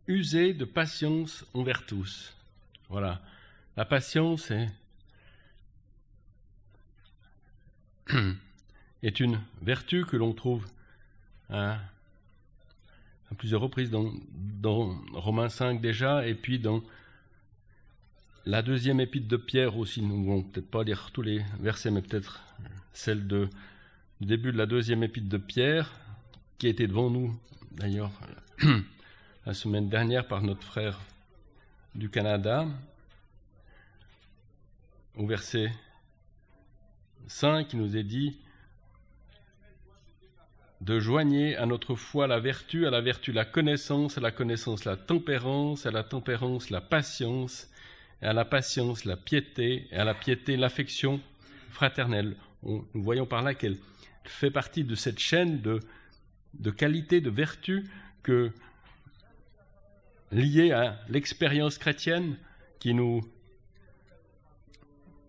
User 0.08 0.54
de 0.54 0.66
patience 0.66 1.46
envers 1.54 1.86
tous. 1.86 2.36
Voilà. 2.94 3.20
La 3.76 3.84
patience 3.86 4.52
est, 9.02 9.20
une 9.20 9.42
vertu 9.64 10.06
que 10.06 10.16
l'on 10.16 10.34
trouve 10.34 10.68
à, 11.50 11.80
plusieurs 13.36 13.62
reprises 13.62 13.90
dans, 13.90 14.14
Romains 15.14 15.50
5 15.50 15.82
déjà, 15.82 16.28
et 16.28 16.36
puis 16.36 16.60
dans 16.60 16.84
la 18.46 18.62
deuxième 18.62 19.00
épître 19.00 19.28
de 19.28 19.38
Pierre 19.38 19.76
aussi, 19.76 20.04
nous 20.04 20.22
ne 20.22 20.28
vont 20.28 20.44
peut-être 20.44 20.70
pas 20.70 20.84
lire 20.84 21.10
tous 21.12 21.24
les 21.24 21.44
versets, 21.62 21.90
mais 21.90 22.04
peut-être 22.04 22.44
celle 22.94 23.28
du 23.28 23.48
début 24.22 24.52
de 24.52 24.58
la 24.60 24.68
deuxième 24.68 25.02
épître 25.02 25.30
de 25.30 25.38
Pierre, 25.38 26.00
qui 26.60 26.68
été 26.68 26.86
devant 26.86 27.10
nous, 27.10 27.36
d'ailleurs, 27.72 28.12
la 29.48 29.56
semaine 29.56 29.90
dernière 29.90 30.28
par 30.28 30.44
notre 30.44 30.62
frère 30.62 31.00
du 31.96 32.10
Canada, 32.10 32.68
au 35.16 35.28
verset 35.28 35.72
5, 37.28 37.72
il 37.74 37.80
nous 37.80 37.96
est 37.98 38.04
dit 38.04 38.38
de 40.82 41.00
joigner 41.00 41.56
à 41.56 41.66
notre 41.66 41.96
foi 41.96 42.28
la 42.28 42.40
vertu, 42.40 42.88
à 42.88 42.90
la 42.90 43.00
vertu 43.00 43.32
la 43.32 43.46
connaissance, 43.46 44.18
à 44.18 44.22
la 44.22 44.32
connaissance 44.32 44.86
la 44.86 44.98
tempérance, 44.98 45.86
à 45.86 45.92
la 45.92 46.04
tempérance 46.04 46.72
la 46.72 46.82
patience, 46.82 47.70
à 48.22 48.34
la 48.34 48.44
patience 48.44 49.06
la 49.06 49.16
piété, 49.16 49.88
et 49.92 49.96
à 49.96 50.04
la 50.04 50.14
piété 50.14 50.58
l'affection 50.58 51.22
fraternelle. 51.70 52.36
Nous 52.64 52.86
voyons 52.96 53.26
par 53.26 53.44
là 53.44 53.54
qu'elle 53.54 53.78
fait 54.26 54.52
partie 54.52 54.84
de 54.84 54.96
cette 54.96 55.20
chaîne 55.20 55.62
de, 55.62 55.80
de 56.56 56.72
qualité, 56.72 57.22
de 57.22 57.30
vertu 57.30 57.90
que 58.24 58.52
liée 60.34 60.72
à 60.72 61.00
l'expérience 61.10 61.78
chrétienne 61.78 62.38
qui 62.80 62.94
nous, 62.94 63.22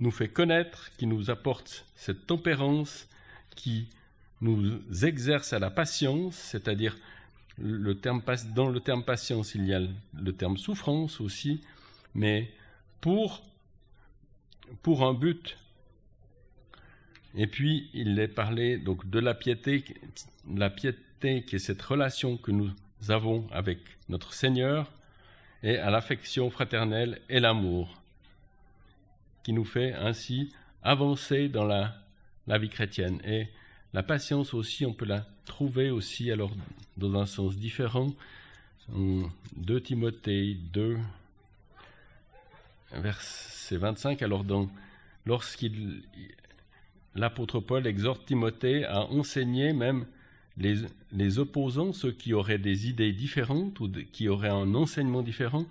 nous 0.01 0.11
fait 0.11 0.29
connaître, 0.29 0.91
qui 0.97 1.07
nous 1.07 1.31
apporte 1.31 1.87
cette 1.95 2.27
tempérance, 2.27 3.09
qui 3.55 3.89
nous 4.41 4.81
exerce 5.05 5.53
à 5.53 5.59
la 5.59 5.71
patience, 5.71 6.35
c'est-à-dire 6.35 6.97
le 7.59 7.95
terme, 7.95 8.21
dans 8.55 8.69
le 8.69 8.81
terme 8.81 9.05
patience, 9.05 9.55
il 9.55 9.67
y 9.67 9.75
a 9.75 9.81
le 9.81 10.33
terme 10.33 10.57
souffrance 10.57 11.21
aussi, 11.21 11.61
mais 12.15 12.51
pour, 13.01 13.43
pour 14.83 15.05
un 15.05 15.15
but. 15.15 15.57
Et 17.37 17.47
puis, 17.47 17.91
il 17.95 18.19
est 18.19 18.29
parlé 18.29 18.79
donc 18.79 19.09
de 19.09 19.19
la 19.19 19.35
piété, 19.35 19.85
la 20.53 20.71
piété 20.71 21.45
qui 21.45 21.57
est 21.57 21.61
cette 21.61 21.83
relation 21.83 22.37
que 22.37 22.51
nous 22.51 22.71
avons 23.11 23.47
avec 23.51 23.79
notre 24.09 24.33
Seigneur, 24.33 24.91
et 25.63 25.79
à 25.79 25.91
l'affection 25.91 26.51
fraternelle 26.51 27.21
et 27.29 27.41
l'amour, 27.41 28.01
qui 29.43 29.53
nous 29.53 29.65
fait 29.65 29.95
ainsi 29.95 30.51
avancer 30.83 31.49
dans 31.49 31.65
la, 31.65 31.97
vie 32.59 32.69
chrétienne. 32.69 33.21
Et 33.25 33.49
la 33.95 34.03
patience 34.03 34.53
aussi, 34.53 34.85
on 34.85 34.93
peut 34.93 35.07
la 35.07 35.27
trouver 35.47 35.91
aussi 35.91 36.31
alors 36.31 36.53
dans 36.99 37.19
un 37.19 37.27
sens 37.27 37.57
différent. 37.57 38.13
2 38.91 39.81
Timothée 39.81 40.59
2, 40.73 40.99
verset 42.93 43.79
25, 43.79 44.21
alors 44.21 44.45
lorsqu'il 45.25 46.03
l'apôtre 47.15 47.61
Paul 47.61 47.87
exhorte 47.87 48.27
Timothée 48.27 48.85
à 48.85 49.01
enseigner 49.07 49.73
même 49.73 50.05
les, 50.57 51.39
opposants, 51.39 51.93
ceux 51.93 52.13
qui 52.13 52.33
auraient 52.33 52.59
des 52.59 52.89
idées 52.89 53.13
différentes 53.13 53.81
ou 53.81 53.91
qui 54.13 54.29
auraient 54.29 54.49
un 54.49 54.75
enseignement 54.75 55.23
différent, 55.23 55.67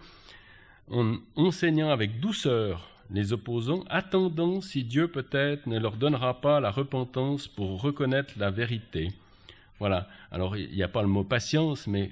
en 0.92 1.18
enseignant 1.36 1.90
avec 1.90 2.20
douceur 2.20 2.90
les 3.10 3.32
opposants, 3.32 3.84
attendant 3.90 4.62
si 4.62 4.84
Dieu 4.84 5.08
peut-être 5.08 5.68
ne 5.68 5.80
leur 5.80 5.96
donnera 5.96 6.42
pas 6.42 6.60
la 6.60 6.72
repentance 6.72 7.48
pour 7.48 7.82
reconnaître 7.82 8.34
la 8.38 8.50
vérité. 8.50 9.12
Voilà. 9.80 10.08
Alors 10.32 10.58
il 10.58 10.72
n'y 10.72 10.84
a 10.84 10.88
pas 10.88 11.02
le 11.02 11.08
mot 11.08 11.24
patience, 11.24 11.88
mais 11.88 12.12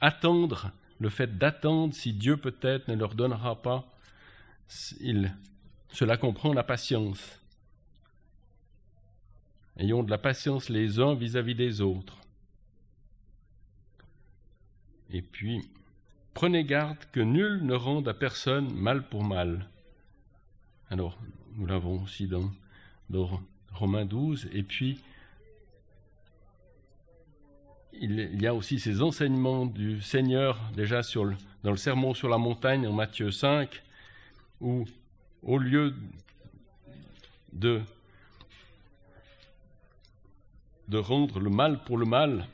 attendre, 0.00 0.70
le 1.00 1.08
fait 1.08 1.38
d'attendre 1.38 1.94
si 1.94 2.12
Dieu 2.12 2.36
peut-être 2.36 2.88
ne 2.88 2.94
leur 2.94 3.14
donnera 3.14 3.60
pas, 3.62 3.84
cela 4.68 6.16
comprend 6.16 6.52
la 6.52 6.62
patience. 6.62 7.40
Ayons 9.76 10.02
de 10.02 10.10
la 10.10 10.18
patience 10.18 10.68
les 10.68 11.00
uns 11.00 11.14
vis-à-vis 11.14 11.54
des 11.54 11.80
autres. 11.80 12.18
Et 15.10 15.22
puis, 15.22 15.68
prenez 16.32 16.64
garde 16.64 16.98
que 17.12 17.20
nul 17.20 17.64
ne 17.64 17.74
rende 17.74 18.08
à 18.08 18.14
personne 18.14 18.72
mal 18.72 19.08
pour 19.08 19.24
mal. 19.24 19.68
Alors, 20.90 21.18
nous 21.56 21.66
l'avons 21.66 22.02
aussi 22.02 22.28
dans, 22.28 22.50
Romains 23.72 24.04
12. 24.04 24.48
Et 24.52 24.62
puis, 24.62 25.00
il 27.92 28.40
y 28.40 28.46
a 28.46 28.54
aussi 28.54 28.78
ces 28.78 29.02
enseignements 29.02 29.66
du 29.66 30.00
Seigneur 30.00 30.60
déjà 30.74 31.00
dans 31.62 31.70
le 31.70 31.76
sermon 31.76 32.14
sur 32.14 32.28
la 32.28 32.38
montagne 32.38 32.86
en 32.86 32.92
Matthieu 32.92 33.30
5, 33.30 33.82
où 34.60 34.84
au 35.42 35.58
lieu 35.58 35.94
de 37.52 37.80
de 40.88 40.98
rendre 40.98 41.40
le 41.40 41.50
mal 41.50 41.82
pour 41.84 41.96
le 41.96 42.06
mal. 42.06 42.46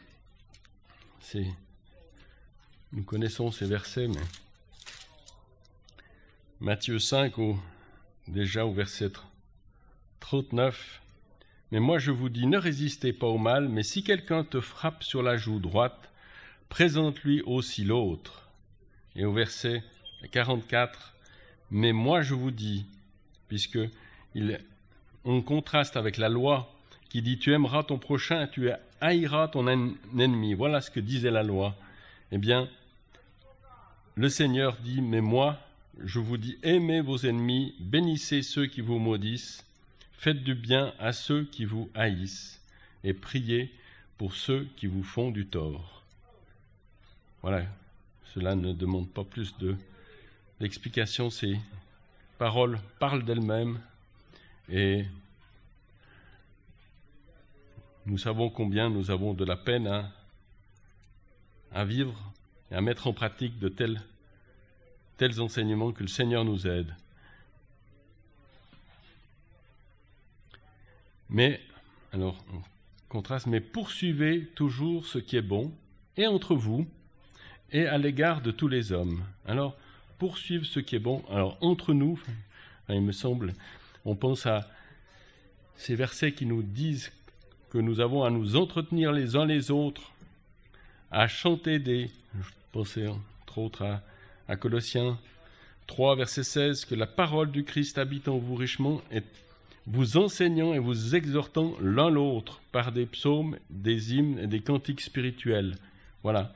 Nous 2.92 3.04
connaissons 3.04 3.50
ces 3.50 3.66
versets, 3.66 4.08
mais 4.08 4.20
Matthieu 6.60 6.98
5, 6.98 7.34
déjà 8.28 8.66
au 8.66 8.72
verset 8.72 9.12
39, 10.20 11.00
Mais 11.70 11.80
moi 11.80 11.98
je 11.98 12.10
vous 12.10 12.28
dis, 12.28 12.46
ne 12.46 12.58
résistez 12.58 13.12
pas 13.12 13.26
au 13.26 13.38
mal, 13.38 13.68
mais 13.68 13.82
si 13.82 14.02
quelqu'un 14.02 14.44
te 14.44 14.60
frappe 14.60 15.02
sur 15.02 15.22
la 15.22 15.36
joue 15.36 15.60
droite, 15.60 16.10
présente-lui 16.68 17.42
aussi 17.42 17.84
l'autre. 17.84 18.48
Et 19.14 19.24
au 19.24 19.32
verset 19.32 19.82
44, 20.32 21.14
Mais 21.70 21.92
moi 21.92 22.22
je 22.22 22.34
vous 22.34 22.50
dis, 22.50 22.86
puisque 23.48 23.78
il, 24.34 24.60
on 25.24 25.42
contraste 25.42 25.96
avec 25.96 26.16
la 26.16 26.28
loi 26.28 26.74
qui 27.10 27.20
dit 27.20 27.38
tu 27.38 27.52
aimeras 27.52 27.82
ton 27.82 27.98
prochain 27.98 28.44
et 28.44 28.50
tu 28.50 28.70
haïras 29.00 29.48
ton 29.48 29.66
ennemi. 29.68 30.54
Voilà 30.54 30.80
ce 30.80 30.90
que 30.90 31.00
disait 31.00 31.30
la 31.30 31.42
loi. 31.42 31.76
Eh 32.32 32.38
bien, 32.38 32.68
le 34.14 34.28
Seigneur 34.28 34.76
dit, 34.82 35.02
mais 35.02 35.20
moi, 35.20 35.58
je 36.02 36.18
vous 36.18 36.36
dis, 36.36 36.56
aimez 36.62 37.00
vos 37.00 37.18
ennemis, 37.18 37.74
bénissez 37.80 38.42
ceux 38.42 38.66
qui 38.66 38.80
vous 38.80 38.98
maudissent, 38.98 39.64
faites 40.12 40.42
du 40.42 40.54
bien 40.54 40.94
à 40.98 41.12
ceux 41.12 41.44
qui 41.44 41.64
vous 41.64 41.90
haïssent, 41.94 42.60
et 43.04 43.12
priez 43.12 43.72
pour 44.16 44.34
ceux 44.34 44.68
qui 44.76 44.86
vous 44.86 45.02
font 45.02 45.30
du 45.30 45.46
tort. 45.46 46.02
Voilà, 47.42 47.64
cela 48.34 48.54
ne 48.54 48.72
demande 48.72 49.08
pas 49.08 49.24
plus 49.24 49.56
de 49.58 49.76
d'explication, 50.60 51.30
ces 51.30 51.58
paroles 52.36 52.78
parlent 52.98 53.24
d'elles-mêmes, 53.24 53.80
et 54.70 55.06
nous 58.10 58.18
savons 58.18 58.50
combien 58.50 58.90
nous 58.90 59.12
avons 59.12 59.34
de 59.34 59.44
la 59.44 59.56
peine 59.56 59.86
à, 61.70 61.84
vivre 61.84 62.32
et 62.72 62.74
à 62.74 62.80
mettre 62.80 63.06
en 63.06 63.12
pratique 63.12 63.60
de 63.60 63.68
tels, 63.68 64.02
tels 65.16 65.40
enseignements 65.40 65.92
que 65.92 66.02
le 66.02 66.08
Seigneur 66.08 66.44
nous 66.44 66.66
aide. 66.66 66.92
Mais, 71.28 71.60
alors, 72.12 72.44
on 72.52 72.60
contraste, 73.08 73.46
mais 73.46 73.60
poursuivez 73.60 74.44
toujours 74.56 75.06
ce 75.06 75.18
qui 75.18 75.36
est 75.36 75.40
bon, 75.40 75.72
et 76.16 76.26
entre 76.26 76.56
vous, 76.56 76.88
et 77.70 77.86
à 77.86 77.96
l'égard 77.96 78.40
de 78.40 78.50
tous 78.50 78.66
les 78.66 78.90
hommes. 78.90 79.22
Alors, 79.46 79.76
poursuivre 80.18 80.66
ce 80.66 80.80
qui 80.80 80.96
est 80.96 81.00
bon. 81.00 81.22
Alors, 81.30 81.56
entre 81.60 81.94
nous, 81.94 82.20
il 82.88 83.02
me 83.02 83.12
semble, 83.12 83.54
on 84.04 84.16
pense 84.16 84.46
à 84.46 84.68
ces 85.76 85.94
versets 85.94 86.32
qui 86.32 86.44
nous 86.44 86.64
disent 86.64 87.12
que 87.70 87.78
nous 87.78 88.00
avons 88.00 88.24
à 88.24 88.30
nous 88.30 88.56
entretenir 88.56 89.12
les 89.12 89.36
uns 89.36 89.46
les 89.46 89.70
autres, 89.70 90.12
à 91.10 91.28
chanter 91.28 91.78
des, 91.78 92.10
je 92.34 92.50
pensais 92.72 93.06
entre 93.06 93.58
autres 93.58 94.00
à, 94.48 94.56
Colossiens 94.56 95.18
3, 95.86 96.16
verset 96.16 96.42
16, 96.42 96.84
que 96.84 96.96
la 96.96 97.06
parole 97.06 97.52
du 97.52 97.64
Christ 97.64 97.98
habite 97.98 98.26
en 98.26 98.38
vous 98.38 98.56
richement 98.56 99.00
et 99.12 99.22
vous 99.86 100.16
enseignant 100.16 100.74
et 100.74 100.80
vous 100.80 101.14
exhortant 101.14 101.74
l'un 101.80 102.10
l'autre 102.10 102.60
par 102.72 102.90
des 102.90 103.06
psaumes, 103.06 103.56
des 103.70 104.14
hymnes 104.14 104.38
et 104.40 104.46
des 104.48 104.60
cantiques 104.60 105.00
spirituels. 105.00 105.76
Voilà. 106.24 106.52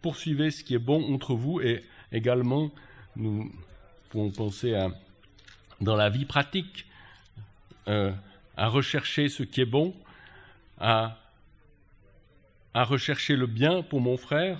Poursuivez 0.00 0.50
ce 0.50 0.64
qui 0.64 0.74
est 0.74 0.78
bon 0.78 1.14
entre 1.14 1.34
vous 1.34 1.60
et 1.60 1.84
également, 2.10 2.70
nous 3.16 3.52
pouvons 4.08 4.30
penser 4.30 4.74
à, 4.74 4.90
dans 5.80 5.96
la 5.96 6.08
vie 6.08 6.24
pratique, 6.24 6.86
euh, 7.88 8.12
à 8.56 8.68
rechercher 8.68 9.28
ce 9.28 9.42
qui 9.42 9.60
est 9.60 9.66
bon, 9.66 9.94
à, 10.78 11.18
à 12.74 12.84
rechercher 12.84 13.36
le 13.36 13.46
bien 13.46 13.82
pour 13.82 14.00
mon 14.00 14.16
frère. 14.16 14.58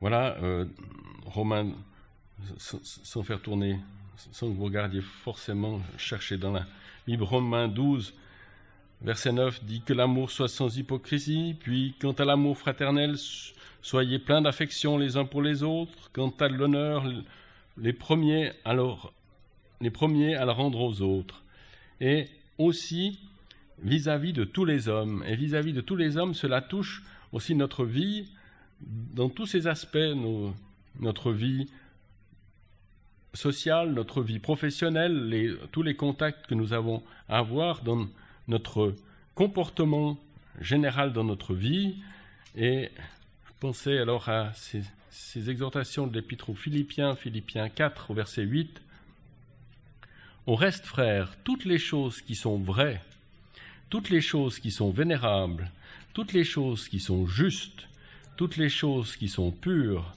Voilà, 0.00 0.36
euh, 0.42 0.66
Romain, 1.24 1.72
sans, 2.58 3.22
faire 3.22 3.40
tourner, 3.40 3.78
sans 4.32 4.50
que 4.50 4.54
vous 4.54 4.64
regardiez 4.64 5.00
forcément 5.00 5.80
chercher 5.96 6.36
dans 6.36 6.52
la 6.52 6.66
Bible, 7.06 7.22
Romains 7.22 7.68
12, 7.68 8.12
verset 9.00 9.32
9 9.32 9.64
dit 9.64 9.80
que 9.80 9.92
l'amour 9.94 10.30
soit 10.30 10.48
sans 10.48 10.76
hypocrisie, 10.76 11.56
puis 11.58 11.94
quant 12.00 12.12
à 12.12 12.24
l'amour 12.24 12.58
fraternel, 12.58 13.16
Soyez 13.84 14.18
pleins 14.18 14.40
d'affection 14.40 14.96
les 14.96 15.18
uns 15.18 15.26
pour 15.26 15.42
les 15.42 15.62
autres. 15.62 16.10
Quant 16.14 16.32
à 16.40 16.48
l'honneur, 16.48 17.04
les 17.76 17.92
premiers, 17.92 18.50
à 18.64 18.72
le 18.72 18.80
rendre 20.52 20.80
aux 20.80 21.02
autres. 21.02 21.42
Et 22.00 22.28
aussi 22.56 23.20
vis-à-vis 23.82 24.32
de 24.32 24.44
tous 24.44 24.64
les 24.64 24.88
hommes. 24.88 25.22
Et 25.28 25.36
vis-à-vis 25.36 25.74
de 25.74 25.82
tous 25.82 25.96
les 25.96 26.16
hommes, 26.16 26.32
cela 26.32 26.62
touche 26.62 27.02
aussi 27.30 27.54
notre 27.54 27.84
vie 27.84 28.30
dans 28.80 29.28
tous 29.28 29.44
ses 29.44 29.66
aspects, 29.66 29.98
notre 30.98 31.30
vie 31.30 31.66
sociale, 33.34 33.92
notre 33.92 34.22
vie 34.22 34.38
professionnelle, 34.38 35.58
tous 35.72 35.82
les 35.82 35.94
contacts 35.94 36.46
que 36.46 36.54
nous 36.54 36.72
avons 36.72 37.02
à 37.28 37.36
avoir 37.36 37.82
dans 37.82 38.06
notre 38.48 38.94
comportement 39.34 40.16
général 40.58 41.12
dans 41.12 41.24
notre 41.24 41.52
vie. 41.52 41.96
Pensez 43.60 43.98
alors 43.98 44.28
à 44.28 44.52
ces, 44.54 45.48
exhortations 45.48 46.06
de 46.06 46.14
l'Épître 46.14 46.50
aux 46.50 46.54
Philippiens, 46.54 47.14
Philippiens 47.14 47.68
4, 47.68 48.10
au 48.10 48.14
verset 48.14 48.42
8. 48.42 48.82
On 50.46 50.54
reste, 50.54 50.84
frères, 50.84 51.36
toutes 51.44 51.64
les 51.64 51.78
choses 51.78 52.20
qui 52.20 52.34
sont 52.34 52.58
vraies, 52.58 53.00
toutes 53.90 54.10
les 54.10 54.20
choses 54.20 54.58
qui 54.58 54.70
sont 54.70 54.90
vénérables, 54.90 55.70
toutes 56.12 56.32
les 56.32 56.44
choses 56.44 56.88
qui 56.88 57.00
sont 57.00 57.26
justes, 57.26 57.88
toutes 58.36 58.56
les 58.56 58.68
choses 58.68 59.16
qui 59.16 59.28
sont 59.28 59.52
pures, 59.52 60.14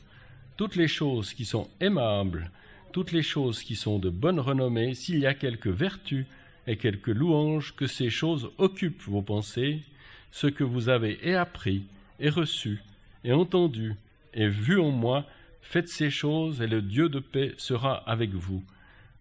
toutes 0.57 0.75
les 0.75 0.87
choses 0.87 1.33
qui 1.33 1.45
sont 1.45 1.69
aimables, 1.79 2.51
toutes 2.91 3.11
les 3.11 3.23
choses 3.23 3.61
qui 3.61 3.75
sont 3.75 3.99
de 3.99 4.09
bonne 4.09 4.39
renommée, 4.39 4.95
s'il 4.95 5.19
y 5.19 5.27
a 5.27 5.35
quelque 5.35 5.69
vertu 5.69 6.25
et 6.65 6.75
quelque 6.75 7.11
louange, 7.11 7.75
que 7.75 7.87
ces 7.87 8.09
choses 8.09 8.49
occupent 8.57 9.03
vos 9.03 9.21
pensées, 9.21 9.83
ce 10.31 10.47
que 10.47 10.63
vous 10.63 10.89
avez 10.89 11.35
appris 11.35 11.83
et 12.19 12.29
reçu, 12.29 12.81
et 13.23 13.33
entendu, 13.33 13.95
et 14.33 14.47
vu 14.47 14.79
en 14.79 14.91
moi, 14.91 15.25
faites 15.61 15.89
ces 15.89 16.09
choses, 16.09 16.61
et 16.61 16.67
le 16.67 16.81
Dieu 16.81 17.09
de 17.09 17.19
paix 17.19 17.53
sera 17.57 17.95
avec 18.09 18.31
vous. 18.31 18.63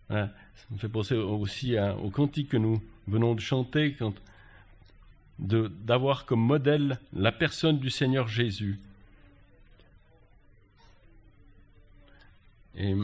Ça 0.09 0.31
me 0.71 0.79
fait 0.79 0.89
penser 0.89 1.15
aussi 1.15 1.77
au 1.79 2.11
cantique 2.11 2.51
que 2.51 2.57
nous 2.57 2.83
venons 3.09 3.35
de 3.35 3.41
chanter, 3.41 3.97
d'avoir 5.39 6.25
comme 6.25 6.41
modèle 6.41 6.99
la 7.13 7.33
personne 7.33 7.79
du 7.79 7.91
Seigneur 7.91 8.29
Jésus. 8.29 8.79
Et 12.77 12.95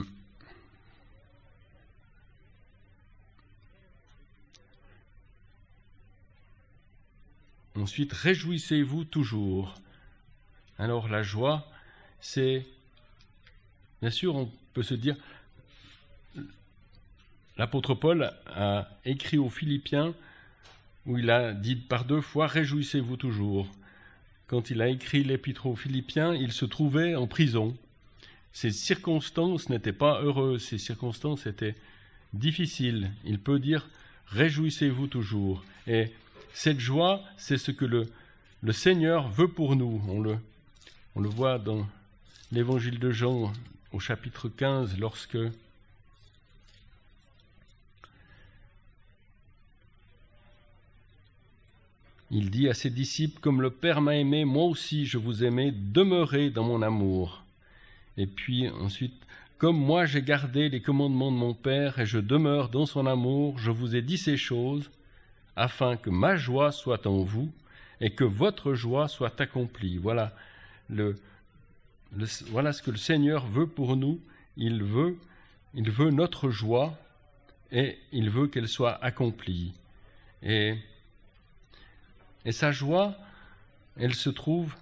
Ensuite, 7.75 8.13
réjouissez-vous 8.13 9.05
toujours. 9.05 9.75
Alors 10.83 11.07
la 11.07 11.23
joie, 11.23 11.65
c'est, 12.21 12.67
bien 14.01 14.11
sûr, 14.11 14.35
on 14.35 14.51
peut 14.75 14.83
se 14.83 14.95
dire, 14.95 15.15
l'apôtre 17.57 17.95
Paul 17.95 18.33
a 18.47 18.89
écrit 19.05 19.39
aux 19.39 19.49
Philippiens 19.49 20.13
où 21.07 21.19
il 21.19 21.31
a 21.31 21.53
dit 21.53 21.77
par 21.77 22.05
deux 22.05 22.21
fois, 22.21 22.49
réjouissez-vous 22.49 23.17
toujours. 23.17 23.69
Quand 24.49 24.71
il 24.71 24.83
a 24.83 24.89
écrit 24.89 25.23
l'épître 25.23 25.67
aux 25.67 25.77
Philippiens, 25.77 26.35
il 26.35 26.51
se 26.51 26.65
trouvait 26.65 27.15
en 27.15 27.29
prison. 27.29 27.77
Ses 28.53 28.73
circonstances 28.73 29.69
n'étaient 29.69 29.93
pas 29.93 30.21
heureuses, 30.21 30.65
ses 30.65 30.79
circonstances 30.79 31.47
étaient 31.47 31.77
difficiles. 32.33 33.13
Il 33.25 33.39
peut 33.39 33.61
dire, 33.61 33.89
réjouissez-vous 34.27 35.07
toujours. 35.07 35.65
Et 35.87 36.11
cette 36.55 36.81
joie, 36.81 37.23
c'est 37.37 37.57
ce 37.57 37.71
que 37.71 37.85
le, 37.85 38.09
Seigneur 38.73 39.29
veut 39.29 39.47
pour 39.47 39.77
nous. 39.77 40.03
On 40.09 40.21
on 41.15 41.21
le 41.21 41.29
voit 41.29 41.59
dans 41.59 41.87
l'évangile 42.51 42.99
de 42.99 43.11
Jean 43.11 43.53
au 43.93 44.01
chapitre 44.01 44.49
15 44.49 44.99
lorsque 44.99 45.37
il 52.31 52.51
dit 52.51 52.69
à 52.69 52.75
ses 52.75 52.89
disciples, 52.89 53.41
Comme 53.41 53.61
le 53.61 53.71
Père 53.71 54.01
m'a 54.01 54.17
aimé, 54.17 54.47
moi 54.47 54.65
aussi 54.65 55.05
je 55.05 55.19
vous 55.19 55.45
aimais, 55.45 55.71
demeurez 55.71 56.49
dans 56.49 56.65
mon 56.65 56.81
amour. 56.81 57.45
Et 58.17 58.27
puis 58.27 58.69
ensuite, 58.71 59.15
Comme 59.59 59.77
moi 59.77 60.07
j'ai 60.07 60.23
gardé 60.23 60.71
les 60.71 60.81
commandements 60.81 61.31
de 61.31 61.37
mon 61.37 61.53
Père 61.53 61.99
et 61.99 62.07
je 62.07 62.19
demeure 62.19 62.71
dans 62.71 62.87
son 62.87 63.07
amour, 63.07 63.59
je 63.59 63.71
vous 63.71 63.95
ai 63.97 64.03
dit 64.03 64.19
ces 64.19 64.39
choses 64.39 64.91
afin 65.57 65.97
que 65.97 66.09
ma 66.09 66.37
joie 66.37 66.73
soit 66.73 67.07
en 67.07 67.23
vous 67.23 67.53
et 68.01 68.11
que 68.11 68.25
votre 68.25 68.73
joie 68.73 69.09
soit 69.09 69.39
accomplie. 69.41 69.99
Voilà, 69.99 70.35
voilà 72.51 72.73
ce 72.73 72.83
que 72.83 72.91
le 72.91 72.97
Seigneur 72.97 73.47
veut 73.47 73.67
pour 73.67 73.97
nous. 73.97 74.21
Il 74.57 74.83
veut, 74.83 75.19
notre 76.11 76.51
joie 76.51 76.99
et 77.71 77.99
il 78.13 78.31
veut 78.31 78.49
qu'elle 78.49 78.69
soit 78.69 79.03
accomplie. 79.03 79.73
Et, 80.43 80.77
sa 82.51 82.73
joie, 82.73 83.17
elle 83.97 84.15
se 84.15 84.31
trouve, 84.31 84.75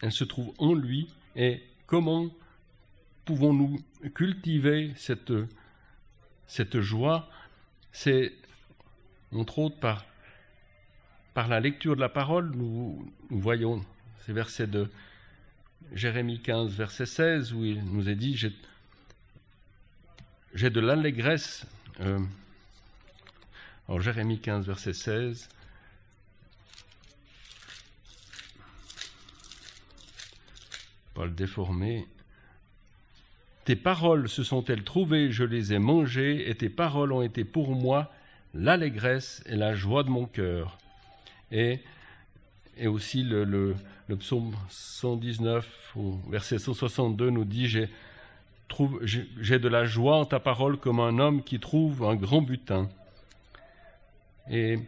elle 0.00 0.12
se 0.12 0.24
trouve 0.24 0.52
en 0.58 0.74
lui. 0.74 1.08
Et 1.36 1.62
comment 1.86 2.30
pouvons-nous 3.24 3.80
cultiver 4.14 4.92
cette, 4.96 5.32
cette 6.46 6.80
joie? 6.80 7.28
C'est, 7.92 8.32
entre 9.32 9.58
autres, 9.58 9.78
par, 9.78 10.04
par 11.38 11.46
la 11.46 11.60
lecture 11.60 11.94
de 11.94 12.00
la 12.00 12.08
parole, 12.08 12.50
nous, 12.56 13.12
voyons 13.30 13.84
ces 14.26 14.32
versets 14.32 14.66
de 14.66 14.90
Jérémie 15.92 16.40
15, 16.40 16.72
verset 16.72 17.06
16, 17.06 17.52
où 17.52 17.64
il 17.64 17.84
nous 17.84 18.08
est 18.08 18.16
dit 18.16 18.36
J'ai, 20.52 20.68
de 20.68 20.80
l'allégresse. 20.80 21.64
Euh, 22.00 22.18
alors, 23.86 24.00
Jérémie 24.00 24.40
15, 24.40 24.66
verset 24.66 24.92
16. 24.92 25.48
Pas 31.14 31.24
le 31.24 31.30
déformer. 31.30 32.08
Tes 33.64 33.76
paroles 33.76 34.28
se 34.28 34.42
sont-elles 34.42 34.82
trouvées, 34.82 35.30
je 35.30 35.44
les 35.44 35.72
ai 35.72 35.78
mangées, 35.78 36.50
et 36.50 36.56
tes 36.56 36.68
paroles 36.68 37.12
ont 37.12 37.22
été 37.22 37.44
pour 37.44 37.76
moi 37.76 38.12
l'allégresse 38.54 39.40
et 39.46 39.54
la 39.54 39.76
joie 39.76 40.02
de 40.02 40.10
mon 40.10 40.26
cœur. 40.26 40.76
Et, 41.50 41.80
et 42.76 42.86
aussi 42.86 43.22
le, 43.22 43.74
psaume 44.18 44.54
119, 44.68 45.94
verset 46.28 46.58
162, 46.58 47.30
nous 47.30 47.44
dit 47.44 47.68
J'ai 47.68 49.58
de 49.58 49.68
la 49.68 49.84
joie 49.84 50.16
en 50.16 50.24
ta 50.24 50.40
parole 50.40 50.78
comme 50.78 51.00
un 51.00 51.18
homme 51.18 51.42
qui 51.42 51.58
trouve 51.58 52.04
un 52.04 52.14
grand 52.14 52.42
butin. 52.42 52.88
Et, 54.50 54.78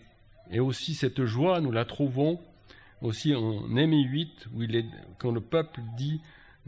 et 0.51 0.61
aussi 0.61 0.95
cette 0.95 1.25
joie, 1.25 1.61
nous 1.61 1.73
la 1.73 1.85
trouvons 1.85 2.41
aussi 3.03 3.35
en 3.35 3.67
Némi 3.69 4.05
8, 4.05 4.49
où 4.55 4.63
il 4.63 4.77
est, 4.77 4.87
quand 5.19 5.33
le 5.33 5.41
peuple 5.41 5.81
dit, 5.97 6.21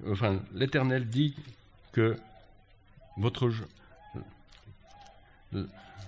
enfin 0.08 0.40
l'Éternel 0.54 1.08
dit 1.08 1.34
que 1.92 2.16
votre 3.16 3.50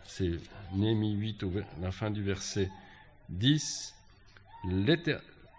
c'est 0.06 0.32
Néhémie 0.72 1.12
8, 1.14 1.44
la 1.80 1.90
fin 1.90 2.10
du 2.10 2.22
verset 2.22 2.70
10, 3.30 3.94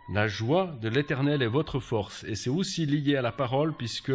la 0.10 0.28
joie 0.28 0.78
de 0.82 0.90
l'Éternel 0.90 1.42
est 1.42 1.48
votre 1.48 1.80
force. 1.80 2.24
Et 2.26 2.36
c'est 2.36 2.50
aussi 2.50 2.86
lié 2.86 3.16
à 3.16 3.22
la 3.22 3.32
parole, 3.32 3.76
puisque 3.76 4.14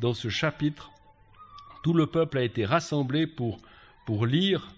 dans 0.00 0.14
ce 0.14 0.28
chapitre, 0.28 0.90
tout 1.82 1.92
le 1.92 2.06
peuple 2.06 2.38
a 2.38 2.42
été 2.42 2.64
rassemblé 2.64 3.26
pour, 3.26 3.60
lire, 4.26 4.72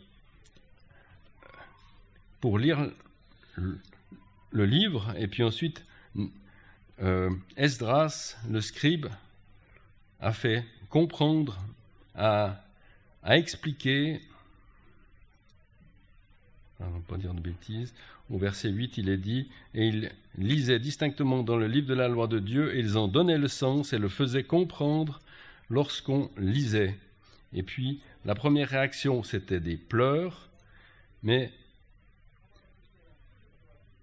le, 3.54 4.64
livre, 4.64 5.14
et 5.16 5.26
puis 5.26 5.42
ensuite, 5.42 5.84
euh, 7.00 7.30
Esdras, 7.56 8.36
le 8.48 8.60
scribe, 8.60 9.06
a 10.20 10.32
fait 10.32 10.64
comprendre, 10.90 11.58
a, 12.14 12.56
expliqué, 13.24 14.20
ne 16.80 16.92
va 16.92 17.00
pas 17.06 17.16
dire 17.16 17.34
de 17.34 17.40
bêtises, 17.40 17.92
au 18.30 18.38
verset 18.38 18.68
8, 18.68 18.98
il 18.98 19.08
est 19.08 19.16
dit, 19.16 19.48
et 19.74 19.88
ils 19.88 20.10
lisaient 20.36 20.78
distinctement 20.78 21.42
dans 21.42 21.56
le 21.56 21.66
livre 21.66 21.88
de 21.88 21.94
la 21.94 22.08
loi 22.08 22.26
de 22.26 22.38
Dieu, 22.38 22.74
et 22.74 22.80
ils 22.80 22.96
en 22.96 23.08
donnaient 23.08 23.38
le 23.38 23.48
sens 23.48 23.92
et 23.92 23.98
le 23.98 24.08
faisaient 24.08 24.44
comprendre 24.44 25.20
lorsqu'on 25.70 26.30
lisait. 26.36 26.96
Et 27.52 27.62
puis, 27.62 28.00
la 28.24 28.34
première 28.34 28.68
réaction, 28.68 29.22
c'était 29.22 29.60
des 29.60 29.76
pleurs, 29.76 30.48
mais 31.22 31.50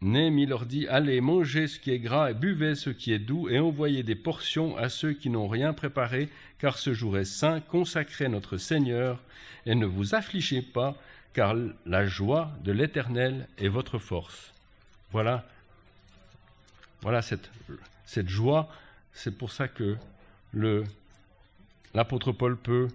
Némi 0.01 0.45
leur 0.45 0.65
dit 0.65 0.87
Allez, 0.87 1.21
mangez 1.21 1.67
ce 1.67 1.79
qui 1.79 1.91
est 1.91 1.99
gras 1.99 2.29
et 2.29 2.33
buvez 2.33 2.75
ce 2.75 2.89
qui 2.89 3.13
est 3.13 3.19
doux, 3.19 3.49
et 3.49 3.59
envoyez 3.59 4.03
des 4.03 4.15
portions 4.15 4.77
à 4.77 4.89
ceux 4.89 5.13
qui 5.13 5.29
n'ont 5.29 5.47
rien 5.47 5.73
préparé, 5.73 6.29
car 6.59 6.77
ce 6.77 6.93
jour 6.93 7.17
est 7.17 7.25
saint, 7.25 7.61
consacré 7.61 8.27
notre 8.27 8.57
Seigneur, 8.57 9.23
et 9.65 9.75
ne 9.75 9.85
vous 9.85 10.13
affligez 10.13 10.61
pas, 10.61 10.95
car 11.35 11.53
la 11.85 12.05
joie 12.05 12.53
de 12.63 12.71
l'Éternel 12.71 13.49
est 13.57 13.67
votre 13.67 13.99
force. 13.99 14.53
Voilà, 15.11 15.45
voilà 17.01 17.21
cette, 17.21 17.49
joie, 18.29 18.69
c'est 19.11 19.37
pour 19.37 19.51
ça 19.51 19.67
que 19.67 19.97
l'apôtre 21.93 22.31
Paul 22.31 22.55
peut 22.55 22.87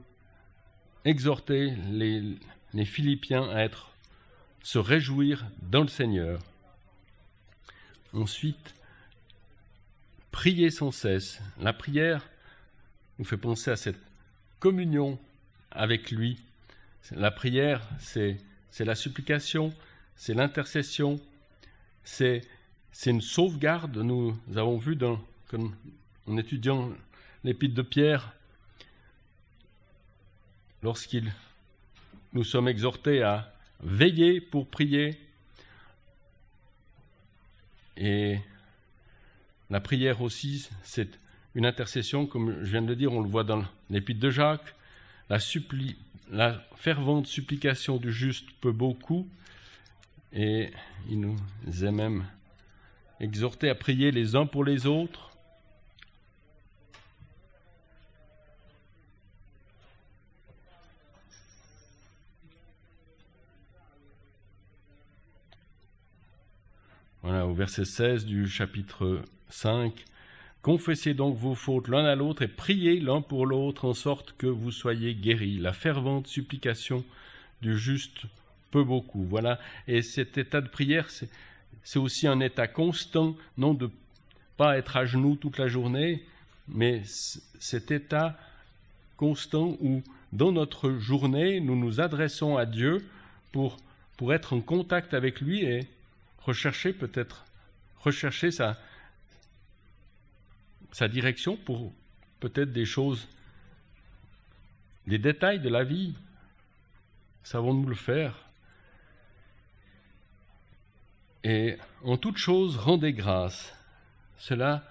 exhorter 1.04 1.72
les, 1.90 2.38
les 2.72 2.84
Philippiens 2.86 3.46
à 3.50 3.60
être, 3.60 3.90
se 4.62 4.78
réjouir 4.78 5.46
dans 5.60 5.82
le 5.82 5.88
Seigneur. 5.88 6.40
Ensuite, 8.14 8.74
prier 10.30 10.70
sans 10.70 10.92
cesse. 10.92 11.42
La 11.60 11.74
prière 11.74 12.26
nous 13.18 13.26
fait 13.26 13.36
penser 13.36 13.70
à 13.70 13.76
cette 13.76 14.00
communion 14.60 15.18
avec 15.70 16.10
lui. 16.10 16.40
La 17.12 17.30
prière, 17.30 17.82
c'est, 17.98 18.38
la 18.78 18.94
supplication, 18.94 19.74
c'est 20.16 20.34
l'intercession, 20.34 21.20
c'est, 22.04 22.42
une 23.06 23.20
sauvegarde. 23.20 23.96
Nous 23.96 24.36
avons 24.54 24.78
vu 24.78 24.96
dans, 24.96 25.20
en 26.26 26.36
étudiant 26.36 26.90
l'épître 27.42 27.74
de 27.74 27.82
Pierre, 27.82 28.32
lorsqu'il 30.82 31.32
nous 32.32 32.44
sommes 32.44 32.68
exhortés 32.68 33.22
à 33.22 33.52
veiller 33.82 34.40
pour 34.40 34.68
prier, 34.68 35.18
et 37.96 38.38
la 39.68 39.80
prière 39.80 40.22
aussi, 40.22 40.68
c'est 40.82 41.18
une 41.54 41.66
intercession, 41.66 42.26
comme 42.26 42.64
je 42.64 42.70
viens 42.70 42.82
de 42.82 42.88
le 42.88 42.96
dire, 42.96 43.12
on 43.12 43.20
le 43.20 43.28
voit 43.28 43.44
dans 43.44 43.64
l'épître 43.90 44.20
de 44.20 44.30
Jacques. 44.30 44.74
La, 45.28 45.38
la 46.30 46.64
fervente 46.76 47.26
supplication 47.26 47.96
du 47.96 48.12
juste 48.12 48.48
peut 48.60 48.72
beaucoup, 48.72 49.28
et 50.32 50.70
il 51.08 51.20
nous 51.20 51.36
est 51.66 51.90
même 51.90 52.24
exhorter 53.18 53.68
à 53.68 53.74
prier 53.74 54.12
les 54.12 54.36
uns 54.36 54.46
pour 54.46 54.64
les 54.64 54.86
autres. 54.86 55.30
Voilà, 67.22 67.46
au 67.46 67.52
verset 67.52 67.84
16 67.84 68.24
du 68.24 68.48
chapitre 68.48 69.22
5. 69.50 70.04
Confessez 70.62 71.14
donc 71.14 71.36
vos 71.36 71.54
fautes 71.54 71.88
l'un 71.88 72.04
à 72.04 72.14
l'autre 72.14 72.42
et 72.42 72.48
priez 72.48 73.00
l'un 73.00 73.22
pour 73.22 73.46
l'autre 73.46 73.86
en 73.86 73.94
sorte 73.94 74.34
que 74.36 74.46
vous 74.46 74.70
soyez 74.70 75.14
guéris. 75.14 75.56
La 75.56 75.72
fervente 75.72 76.26
supplication 76.26 77.02
du 77.62 77.78
juste 77.78 78.26
peut 78.70 78.84
beaucoup. 78.84 79.24
Voilà. 79.24 79.58
Et 79.88 80.02
cet 80.02 80.36
état 80.36 80.60
de 80.60 80.68
prière, 80.68 81.08
c'est 81.10 81.98
aussi 81.98 82.26
un 82.26 82.40
état 82.40 82.66
constant, 82.66 83.36
non 83.56 83.72
de 83.72 83.90
pas 84.58 84.76
être 84.76 84.98
à 84.98 85.06
genoux 85.06 85.36
toute 85.36 85.56
la 85.56 85.68
journée, 85.68 86.22
mais 86.68 87.02
cet 87.58 87.90
état 87.90 88.36
constant 89.16 89.78
où, 89.80 90.02
dans 90.32 90.52
notre 90.52 90.92
journée, 90.92 91.60
nous 91.60 91.76
nous 91.76 92.00
adressons 92.00 92.58
à 92.58 92.66
Dieu 92.66 93.02
pour, 93.52 93.78
pour 94.18 94.34
être 94.34 94.52
en 94.52 94.60
contact 94.60 95.14
avec 95.14 95.40
lui 95.40 95.64
et 95.64 95.86
rechercher 96.44 96.92
peut-être, 96.92 97.46
rechercher 98.00 98.50
sa, 98.50 98.78
sa 100.92 101.08
direction 101.08 101.56
pour 101.56 101.92
peut-être 102.40 102.72
des 102.72 102.84
choses, 102.84 103.28
des 105.06 105.18
détails 105.18 105.60
de 105.60 105.68
la 105.68 105.84
vie. 105.84 106.14
Savons-nous 107.42 107.88
le 107.88 107.94
faire 107.94 108.34
Et 111.44 111.76
en 112.04 112.16
toute 112.16 112.36
chose, 112.36 112.76
rendez 112.76 113.12
grâce. 113.12 113.74
Cela 114.36 114.84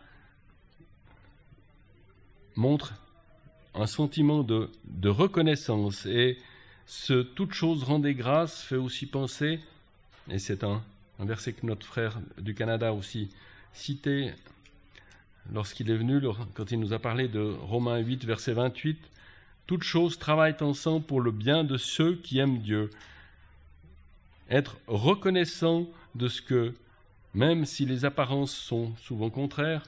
montre 2.56 2.94
un 3.76 3.88
sentiment 3.88 4.44
de, 4.44 4.70
reconnaissance. 5.06 6.06
Et 6.06 6.38
ce 6.86 7.22
toute 7.22 7.54
chose 7.54 7.84
rendez 7.84 8.16
grâce 8.16 8.62
fait 8.64 8.76
aussi 8.76 9.06
penser, 9.06 9.60
et 10.30 10.40
c'est 10.40 10.64
un, 10.64 10.84
un 11.20 11.26
verset 11.26 11.54
que 11.54 11.66
notre 11.66 11.86
frère 11.86 12.20
du 12.38 12.56
Canada 12.56 12.94
aussi 12.94 13.30
cité 13.74 14.34
lorsqu'il 15.52 15.90
est 15.90 15.98
venu, 15.98 16.22
quand 16.54 16.72
il 16.72 16.80
nous 16.80 16.94
a 16.94 17.00
parlé 17.00 17.28
de 17.28 17.40
Romains 17.40 17.98
8, 17.98 18.26
verset 18.26 18.54
28, 18.54 19.00
toutes 19.68 19.84
choses 19.84 20.18
travaillent 20.18 20.62
ensemble 20.62 21.06
pour 21.06 21.22
le 21.22 21.32
bien 21.32 21.64
de 21.64 21.78
ceux 21.78 22.16
qui 22.16 22.40
aiment 22.40 22.60
Dieu. 22.60 22.90
Être 24.50 24.78
reconnaissant 24.88 25.88
de 26.16 26.28
ce 26.28 26.42
que, 26.42 26.74
même 27.34 27.66
si 27.66 27.86
les 27.86 28.04
apparences 28.04 28.54
sont 28.54 28.96
souvent 28.98 29.30
contraires, 29.30 29.84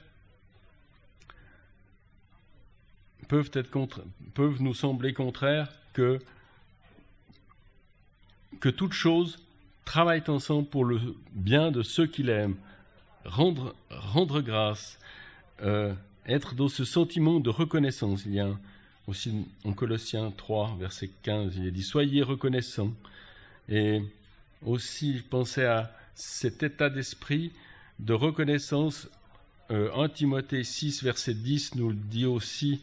peuvent, 3.28 3.50
être 3.54 3.70
peuvent 4.34 4.60
nous 4.62 4.74
sembler 4.74 5.12
contraires, 5.12 5.72
que, 5.92 6.18
toutes 8.76 8.92
choses 8.92 9.38
travaillent 9.84 10.28
ensemble 10.28 10.68
pour 10.68 10.84
le 10.84 11.00
bien 11.32 11.70
de 11.70 11.82
ceux 11.82 12.06
qui 12.06 12.22
l'aiment. 12.22 12.56
Rendre 13.24 14.40
grâce, 14.40 14.98
euh, 15.62 15.94
être 16.26 16.54
dans 16.54 16.68
ce 16.68 16.84
sentiment 16.84 17.40
de 17.40 17.50
reconnaissance. 17.50 18.24
Il 18.26 18.34
y 18.34 18.40
a 18.40 18.50
aussi 19.06 19.46
en 19.64 19.72
Colossiens 19.72 20.30
3, 20.30 20.76
verset 20.78 21.10
15, 21.22 21.56
il 21.56 21.66
est 21.66 21.70
dit 21.70 21.82
Soyez 21.82 22.22
reconnaissants. 22.22 22.92
Et 23.68 24.02
aussi, 24.64 25.18
je 25.18 25.22
pensais 25.22 25.66
à 25.66 25.92
cet 26.14 26.62
état 26.62 26.90
d'esprit 26.90 27.52
de 27.98 28.12
reconnaissance. 28.12 29.08
Euh, 29.70 29.90
1 29.94 30.08
Timothée 30.10 30.64
6, 30.64 31.02
verset 31.02 31.34
10 31.34 31.76
nous 31.76 31.90
le 31.90 31.96
dit 31.96 32.26
aussi 32.26 32.82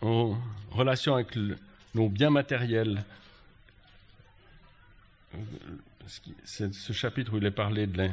en 0.00 0.36
relation 0.70 1.14
avec 1.14 1.36
nos 1.94 2.08
biens 2.08 2.30
matériels. 2.30 3.04
C'est 6.44 6.72
ce 6.72 6.92
chapitre 6.92 7.34
où 7.34 7.38
il 7.38 7.46
est 7.46 7.50
parlé 7.50 7.86
de 7.86 8.08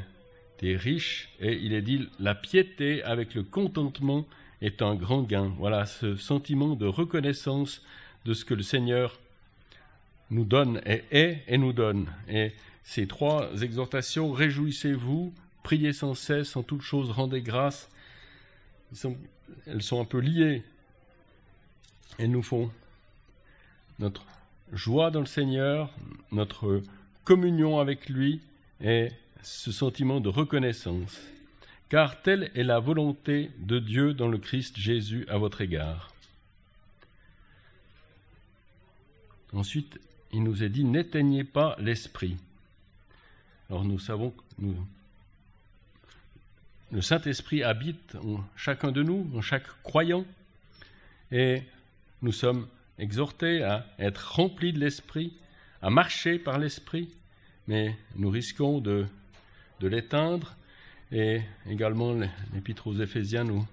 des 0.60 0.76
riches, 0.76 1.30
et 1.40 1.54
il 1.54 1.74
est 1.74 1.82
dit 1.82 2.08
la 2.20 2.36
piété 2.36 3.04
avec 3.04 3.34
le 3.36 3.44
contentement 3.44 4.26
est 4.62 4.82
un 4.82 4.96
grand 4.96 5.22
gain. 5.22 5.54
Voilà 5.58 5.86
ce 5.86 6.16
sentiment 6.16 6.76
de 6.76 6.86
reconnaissance 6.86 7.82
de 8.26 8.34
ce 8.34 8.46
que 8.46 8.54
le 8.54 8.64
Seigneur 8.64 9.20
nous 10.30 10.46
donne 10.46 10.82
et 10.86 11.04
est 11.12 11.44
et 11.48 11.58
nous 11.58 11.74
donne. 11.74 12.08
Et 12.30 12.54
ces 12.84 13.08
trois 13.08 13.50
exhortations, 13.62 14.32
réjouissez-vous, 14.32 15.34
priez 15.64 15.94
sans 15.94 16.14
cesse, 16.14 16.56
en 16.56 16.64
toutes 16.64 16.82
choses 16.82 17.12
rendez 17.12 17.42
grâce, 17.42 17.90
elles 19.68 19.82
sont 19.82 20.02
un 20.02 20.06
peu 20.06 20.20
liées. 20.20 20.64
Elles 22.18 22.32
nous 22.32 22.44
font 22.44 22.72
notre 24.00 24.26
joie 24.72 25.12
dans 25.12 25.20
le 25.20 25.26
Seigneur, 25.26 25.94
notre 26.32 26.82
communion 27.24 27.80
avec 27.80 28.10
lui 28.10 28.42
et 28.82 29.10
ce 29.46 29.72
sentiment 29.72 30.20
de 30.20 30.30
reconnaissance, 30.30 31.22
car 31.90 32.22
telle 32.24 32.50
est 32.56 32.64
la 32.64 32.80
volonté 32.80 33.52
de 33.60 33.78
Dieu 33.78 34.16
dans 34.16 34.28
le 34.28 34.40
Christ 34.40 34.76
Jésus 34.76 35.28
à 35.30 35.38
votre 35.38 35.62
égard. 35.62 36.12
Ensuite, 39.54 40.00
il 40.34 40.42
nous 40.42 40.64
est 40.64 40.70
dit, 40.70 40.84
n'éteignez 40.84 41.44
pas 41.44 41.76
l'esprit. 41.80 42.38
Alors 43.70 43.86
nous 43.86 44.00
savons 44.00 44.32
que 44.32 44.66
le 46.92 47.02
Saint-Esprit 47.02 47.62
habite 47.62 48.16
en 48.16 48.44
chacun 48.56 48.92
de 48.92 49.04
nous, 49.04 49.30
en 49.36 49.42
chaque 49.42 49.68
croyant, 49.84 50.26
et 51.32 51.62
nous 52.24 52.32
sommes 52.32 52.68
exhortés 52.98 53.62
à 53.62 53.86
être 54.00 54.34
remplis 54.34 54.74
de 54.74 54.80
l'Esprit, 54.80 55.34
à 55.84 55.92
marcher 55.92 56.40
par 56.40 56.58
l'Esprit, 56.58 57.10
mais 57.68 57.96
nous 58.16 58.30
risquons 58.32 58.80
de 58.80 59.06
de 59.80 59.88
l'éteindre. 59.88 60.56
Et 61.12 61.42
également, 61.70 62.14
l'Épître 62.54 62.88
aux 62.88 62.96
Éphésiens 62.96 63.44
nous 63.44 63.66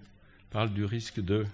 parle 0.51 0.73
du 0.73 0.85
risque 0.85 1.21
de. 1.21 1.47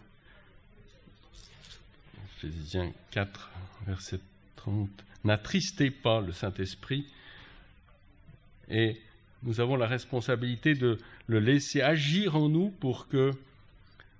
Éphésiens 2.42 2.92
4, 3.10 3.50
verset 3.86 4.20
30. 4.56 4.88
N'attristez 5.24 5.90
pas 5.90 6.20
le 6.20 6.32
Saint-Esprit. 6.32 7.06
Et 8.68 9.00
nous 9.42 9.60
avons 9.60 9.76
la 9.76 9.86
responsabilité 9.86 10.74
de 10.74 10.98
le 11.26 11.38
laisser 11.40 11.80
agir 11.80 12.36
en 12.36 12.48
nous 12.48 12.70
pour 12.70 13.08
que. 13.08 13.32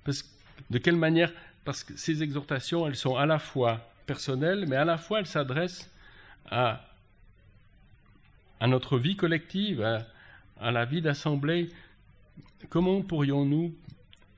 Parce, 0.04 0.24
de 0.70 0.78
quelle 0.78 0.96
manière 0.96 1.32
Parce 1.64 1.84
que 1.84 1.96
ces 1.96 2.22
exhortations, 2.22 2.86
elles 2.86 2.96
sont 2.96 3.16
à 3.16 3.26
la 3.26 3.38
fois 3.38 3.90
personnelles, 4.06 4.64
mais 4.66 4.76
à 4.76 4.84
la 4.84 4.96
fois 4.96 5.20
elles 5.20 5.26
s'adressent 5.26 5.90
à, 6.50 6.84
à 8.58 8.66
notre 8.66 8.98
vie 8.98 9.16
collective, 9.16 9.82
à 10.60 10.70
la 10.70 10.84
vie 10.84 11.02
d'assemblée, 11.02 11.70
comment 12.68 13.02
pourrions-nous 13.02 13.74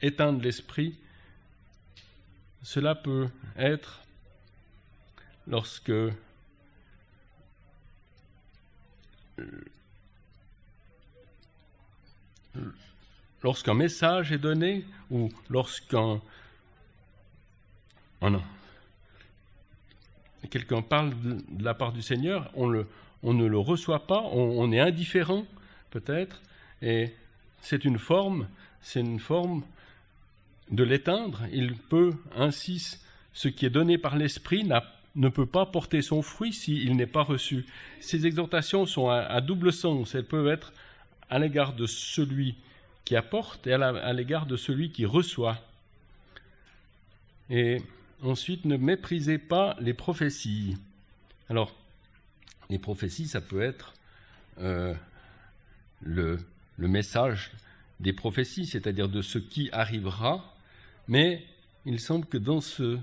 éteindre 0.02 0.42
l'esprit? 0.42 0.98
Cela 2.62 2.94
peut 2.94 3.28
être 3.56 4.02
lorsque 5.46 5.92
lorsqu'un 13.42 13.74
message 13.74 14.32
est 14.32 14.38
donné 14.38 14.84
ou 15.10 15.30
lorsqu'un 15.48 16.20
oh 18.20 18.28
quelqu'un 20.50 20.82
parle 20.82 21.10
de, 21.22 21.64
la 21.64 21.72
part 21.72 21.92
du 21.92 22.02
Seigneur, 22.02 22.50
on 22.54 22.68
ne 22.68 23.46
le 23.46 23.58
reçoit 23.58 24.06
pas, 24.06 24.20
on 24.20 24.70
est 24.72 24.80
indifférent 24.80 25.46
peut-être, 25.90 26.40
et 26.82 27.12
c'est 27.60 27.84
une 27.84 27.98
forme, 27.98 28.48
c'est 28.82 29.00
une 29.00 29.20
forme 29.20 29.62
de 30.70 30.84
l'éteindre. 30.84 31.42
Il 31.52 31.76
peut 31.76 32.12
ainsi, 32.36 32.98
ce 33.32 33.48
qui 33.48 33.66
est 33.66 33.70
donné 33.70 33.98
par 33.98 34.16
l'Esprit 34.16 34.68
ne 35.16 35.28
peut 35.28 35.46
pas 35.46 35.66
porter 35.66 36.02
son 36.02 36.22
fruit 36.22 36.52
s'il 36.52 36.96
n'est 36.96 37.06
pas 37.06 37.22
reçu. 37.22 37.66
Ces 38.00 38.26
exhortations 38.26 38.86
sont 38.86 39.08
à, 39.08 39.40
double 39.40 39.72
sens. 39.72 40.14
Elles 40.14 40.24
peuvent 40.24 40.48
être 40.48 40.72
à 41.28 41.38
l'égard 41.38 41.74
de 41.74 41.86
celui 41.86 42.56
qui 43.04 43.16
apporte 43.16 43.66
et 43.66 43.72
à 43.72 44.12
l'égard 44.12 44.46
de 44.46 44.56
celui 44.56 44.92
qui 44.92 45.04
reçoit. 45.04 45.58
Et 47.50 47.82
ensuite, 48.22 48.64
ne 48.64 48.76
méprisez 48.76 49.38
pas 49.38 49.76
les 49.80 49.94
prophéties. 49.94 50.76
Alors, 51.48 51.74
les 52.68 52.78
prophéties, 52.78 53.26
ça 53.26 53.40
peut 53.40 53.60
être 53.60 53.94
euh, 54.60 54.94
le, 56.00 56.38
message 56.78 57.52
des 58.00 58.12
prophéties, 58.12 58.66
c'est-à-dire 58.66 59.08
de 59.08 59.20
ce 59.20 59.38
qui 59.38 59.68
arrivera, 59.72 60.56
mais 61.08 61.44
il 61.84 62.00
semble 62.00 62.26
que 62.26 62.38
dans 62.38 62.60
ce, 62.60 62.98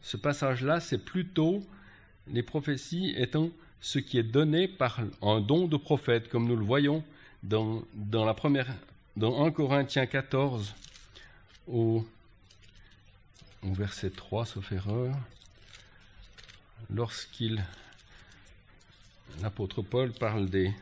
ce 0.00 0.16
passage-là, 0.16 0.80
c'est 0.80 1.04
plutôt 1.04 1.62
les 2.28 2.42
prophéties 2.42 3.14
étant 3.16 3.50
ce 3.80 3.98
qui 3.98 4.18
est 4.18 4.22
donné 4.22 4.66
par 4.68 5.00
un 5.22 5.40
don 5.40 5.68
de 5.68 5.76
prophète, 5.76 6.28
comme 6.28 6.46
nous 6.46 6.56
le 6.56 6.64
voyons 6.64 7.04
dans, 7.42 7.82
dans 7.94 8.24
la 8.24 8.34
première, 8.34 8.66
dans 9.16 9.44
1 9.44 9.50
Corinthiens 9.52 10.06
14, 10.06 10.74
au, 11.68 12.04
au 13.62 13.72
verset 13.72 14.10
3, 14.10 14.46
sauf 14.46 14.72
erreur, 14.72 15.14
lorsqu'il 16.90 17.62
l'apôtre 19.42 19.82
Paul 19.82 20.12
parle 20.12 20.48
des, 20.48 20.72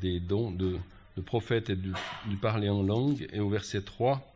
des 0.00 0.20
dons 0.20 0.50
de, 0.50 0.78
de 1.16 1.22
prophète 1.22 1.70
et 1.70 1.76
du, 1.76 1.92
parler 2.40 2.68
en 2.68 2.82
langue, 2.82 3.26
et 3.32 3.40
au 3.40 3.48
verset 3.48 3.82
3, 3.82 4.32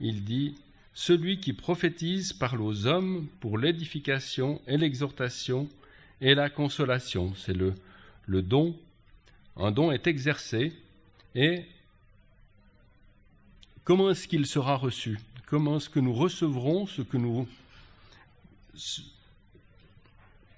il 0.00 0.24
dit 0.24 0.54
Celui 0.94 1.40
qui 1.40 1.52
prophétise 1.52 2.32
parle 2.32 2.60
aux 2.60 2.86
hommes 2.86 3.26
pour 3.40 3.58
l'édification 3.58 4.60
et 4.66 4.76
l'exhortation 4.76 5.68
et 6.20 6.34
la 6.34 6.50
consolation. 6.50 7.34
C'est 7.36 7.54
le, 7.54 7.74
don. 8.42 8.76
Un 9.56 9.70
don 9.70 9.92
est 9.92 10.06
exercé 10.06 10.72
et 11.34 11.64
comment 13.84 14.10
est-ce 14.10 14.26
qu'il 14.26 14.46
sera 14.46 14.76
reçu? 14.76 15.18
Comment 15.46 15.76
est-ce 15.76 15.90
que 15.90 16.00
nous 16.00 16.14
recevrons 16.14 16.86
ce 16.86 17.02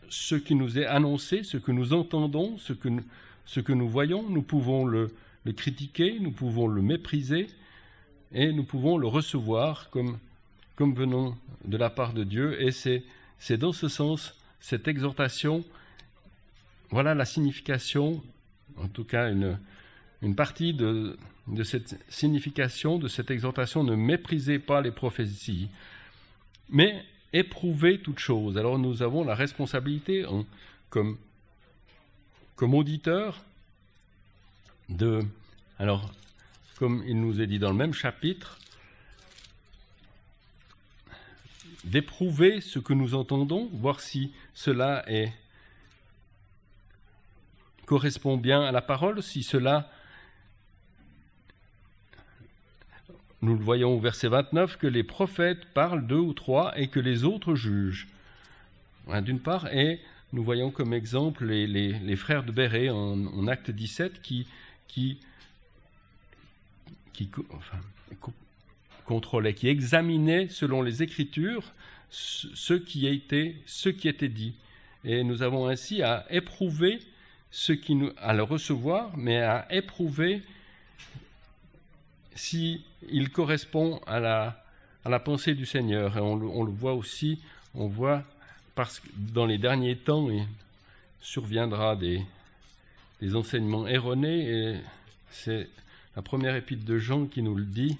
ce 0.08 0.34
qui 0.36 0.54
nous 0.54 0.78
est 0.78 0.86
annoncé, 0.86 1.42
ce 1.42 1.56
que 1.56 1.72
nous 1.72 1.92
entendons, 1.92 2.56
ce 2.58 2.72
que 2.72 2.88
nous, 2.88 3.02
ce 3.46 3.60
que 3.60 3.72
nous 3.72 3.88
voyons, 3.88 4.28
nous 4.28 4.42
pouvons 4.42 4.84
le, 4.84 5.10
critiquer, 5.56 6.18
nous 6.20 6.32
pouvons 6.32 6.66
le 6.66 6.82
mépriser 6.82 7.46
et 8.32 8.52
nous 8.52 8.64
pouvons 8.64 8.98
le 8.98 9.06
recevoir 9.06 9.88
comme, 9.90 10.18
venant 10.78 11.36
de 11.64 11.76
la 11.76 11.88
part 11.88 12.12
de 12.12 12.24
Dieu. 12.24 12.60
Et 12.60 12.72
c'est, 12.72 13.02
dans 13.56 13.72
ce 13.72 13.88
sens, 13.88 14.34
cette 14.60 14.88
exhortation, 14.88 15.64
voilà 16.90 17.14
la 17.14 17.24
signification, 17.24 18.22
en 18.76 18.88
tout 18.88 19.04
cas 19.04 19.30
une, 19.30 20.34
partie 20.34 20.74
de, 20.74 21.16
de 21.46 21.62
cette 21.62 21.96
signification, 22.08 22.98
de 22.98 23.06
cette 23.06 23.30
exhortation, 23.30 23.84
ne 23.84 23.94
méprisez 23.94 24.58
pas 24.58 24.80
les 24.80 24.90
prophéties, 24.90 25.68
mais 26.68 27.04
éprouvez 27.32 28.00
toutes 28.00 28.18
choses. 28.18 28.58
Alors 28.58 28.78
nous 28.78 29.02
avons 29.02 29.22
la 29.24 29.36
responsabilité, 29.36 30.24
hein, 30.24 30.44
comme, 30.90 31.16
comme 32.56 32.74
auditeurs, 32.74 33.44
de... 34.88 35.22
Alors, 35.78 36.10
comme 36.78 37.04
il 37.06 37.20
nous 37.20 37.40
est 37.40 37.46
dit 37.46 37.58
dans 37.58 37.70
le 37.70 37.76
même 37.76 37.94
chapitre, 37.94 38.58
d'éprouver 41.84 42.60
ce 42.60 42.78
que 42.78 42.92
nous 42.92 43.14
entendons, 43.14 43.68
voir 43.72 44.00
si 44.00 44.32
cela 44.54 45.04
correspond 47.84 48.36
bien 48.36 48.62
à 48.62 48.72
la 48.72 48.82
parole, 48.82 49.22
si 49.22 49.42
cela 49.42 49.88
Nous 53.42 53.54
le 53.54 53.62
voyons 53.62 53.94
au 53.94 54.00
verset 54.00 54.28
29 54.28 54.78
que 54.78 54.86
les 54.86 55.04
prophètes 55.04 55.66
parlent 55.66 56.06
deux 56.06 56.18
ou 56.18 56.32
trois 56.32 56.76
et 56.78 56.88
que 56.88 56.98
les 56.98 57.22
autres 57.22 57.54
jugent. 57.54 58.08
D'une 59.22 59.40
part, 59.40 59.72
et 59.72 60.00
nous 60.36 60.44
voyons 60.44 60.70
comme 60.70 60.92
exemple 60.92 61.46
les, 61.46 62.16
frères 62.16 62.44
de 62.44 62.52
Béret 62.52 62.90
en, 62.90 63.46
acte 63.46 63.70
17 63.70 64.20
qui, 64.20 64.46
qui, 64.86 65.18
qui 67.14 67.30
contrôlaient, 69.06 69.54
qui 69.54 69.68
examinaient 69.68 70.48
selon 70.48 70.82
les 70.82 71.02
Écritures 71.02 71.72
ce 72.10 72.74
qui, 72.74 73.06
été, 73.06 73.56
ce 73.64 73.88
qui 73.88 74.08
était 74.08 74.28
dit. 74.28 74.52
Et 75.04 75.24
nous 75.24 75.42
avons 75.42 75.68
ainsi 75.68 76.02
à 76.02 76.26
éprouver 76.28 76.98
ce 77.50 77.72
qui 77.72 77.94
nous, 77.94 78.10
à 78.18 78.34
le 78.34 78.42
recevoir, 78.42 79.16
mais 79.16 79.40
à 79.40 79.66
éprouver 79.70 80.42
si 82.34 82.84
correspond 83.32 84.02
à 84.06 84.20
la, 84.20 84.62
à 85.02 85.08
la 85.08 85.18
pensée 85.18 85.54
du 85.54 85.64
Seigneur. 85.64 86.18
Et 86.18 86.20
on 86.20 86.34
on 86.34 86.62
le, 86.62 86.72
voit 86.72 86.92
aussi, 86.92 87.40
on 87.74 87.86
voit 87.86 88.22
parce 88.76 89.00
que 89.00 89.08
dans 89.16 89.46
les 89.46 89.58
derniers 89.58 89.96
temps, 89.96 90.30
il 90.30 90.46
surviendra 91.20 91.96
des, 91.96 92.22
des 93.20 93.34
enseignements 93.34 93.88
erronés, 93.88 94.48
et 94.48 94.76
c'est 95.30 95.68
la 96.14 96.22
première 96.22 96.54
épître 96.54 96.84
de 96.84 96.98
Jean 96.98 97.26
qui 97.26 97.42
nous 97.42 97.54
le 97.54 97.64
dit 97.64 97.96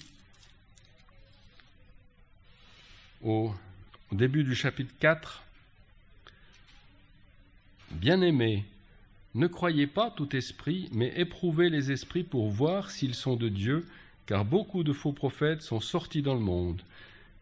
au, 3.24 3.52
au 4.12 4.14
début 4.14 4.44
du 4.44 4.54
chapitre 4.54 4.92
4. 5.00 5.42
Bien-aimés, 7.92 8.64
ne 9.34 9.46
croyez 9.46 9.86
pas 9.86 10.10
tout 10.10 10.36
esprit, 10.36 10.90
mais 10.92 11.10
éprouvez 11.16 11.70
les 11.70 11.90
esprits 11.90 12.22
pour 12.22 12.50
voir 12.50 12.90
s'ils 12.90 13.14
sont 13.14 13.36
de 13.36 13.48
Dieu, 13.48 13.86
car 14.26 14.44
beaucoup 14.44 14.84
de 14.84 14.92
faux 14.92 15.12
prophètes 15.12 15.62
sont 15.62 15.80
sortis 15.80 16.22
dans 16.22 16.34
le 16.34 16.40
monde. 16.40 16.82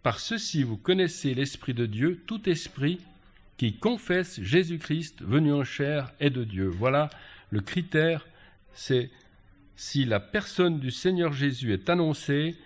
Par 0.05 0.20
ceci 0.20 0.62
vous 0.62 0.76
connaissez 0.76 1.35
l'Esprit 1.35 1.74
de 1.74 1.87
Dieu, 1.87 2.22
tout 2.28 2.49
esprit 2.49 3.01
qui 3.57 3.77
confesse 3.77 4.41
Jésus-Christ 4.41 5.23
venu 5.23 5.53
en 5.53 5.65
chair 5.65 6.13
est 6.21 6.31
de 6.31 6.45
Dieu. 6.45 6.69
Voilà 6.69 7.11
le 7.51 7.61
critère, 7.61 8.27
c'est 8.75 9.11
si 9.77 10.05
la 10.05 10.21
personne 10.21 10.79
du 10.79 10.91
Seigneur 10.91 11.33
Jésus 11.33 11.73
est 11.73 11.89
annoncée 11.89 12.57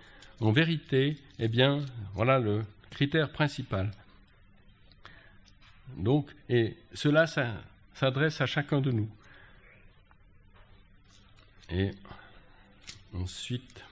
en 0.40 0.52
vérité, 0.52 1.16
eh 1.38 1.48
bien, 1.48 1.84
voilà 2.14 2.38
le 2.38 2.64
critère 2.90 3.30
principal. 3.30 3.90
Donc, 5.96 6.30
et 6.48 6.76
cela 6.94 7.26
s'adresse 7.94 8.40
à 8.40 8.46
chacun 8.46 8.80
de 8.80 8.90
nous. 8.90 9.10
Et 11.70 11.90
ensuite, 13.14 13.84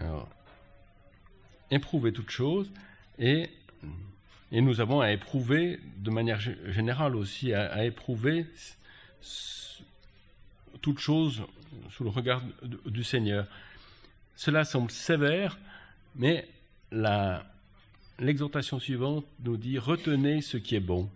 Alors, 0.00 0.28
éprouver 1.70 2.12
toute 2.12 2.30
chose 2.30 2.70
et, 3.18 3.50
et 4.50 4.60
nous 4.62 4.80
avons 4.80 5.00
à 5.00 5.12
éprouver 5.12 5.78
de 5.98 6.10
manière 6.10 6.40
générale 6.40 7.16
aussi, 7.16 7.52
à, 7.52 7.84
éprouver 7.84 8.46
toute 10.80 10.98
chose 10.98 11.42
sous 11.90 12.04
le 12.04 12.10
regard 12.10 12.42
du 12.86 13.04
Seigneur. 13.04 13.46
Cela 14.36 14.64
semble 14.64 14.90
sévère, 14.90 15.58
mais 16.16 16.48
l'exhortation 18.18 18.78
suivante 18.78 19.26
nous 19.44 19.58
dit 19.58 19.78
retenez 19.78 20.40
ce 20.40 20.56
qui 20.56 20.76
est 20.76 20.80
bon. 20.80 21.10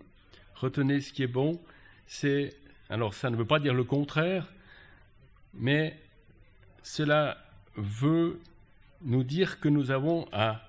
Retenez 0.56 1.00
ce 1.00 1.12
qui 1.12 1.22
est 1.22 1.26
bon, 1.26 1.58
c'est 2.06 2.54
alors 2.90 3.14
ça 3.14 3.30
ne 3.30 3.36
veut 3.36 3.46
pas 3.46 3.60
dire 3.60 3.72
le 3.72 3.84
contraire, 3.84 4.52
mais 5.54 5.98
cela 6.82 7.38
veut 7.76 8.40
nous 9.04 9.22
dire 9.22 9.60
que 9.60 9.68
nous 9.68 9.90
avons 9.90 10.26
à, 10.32 10.60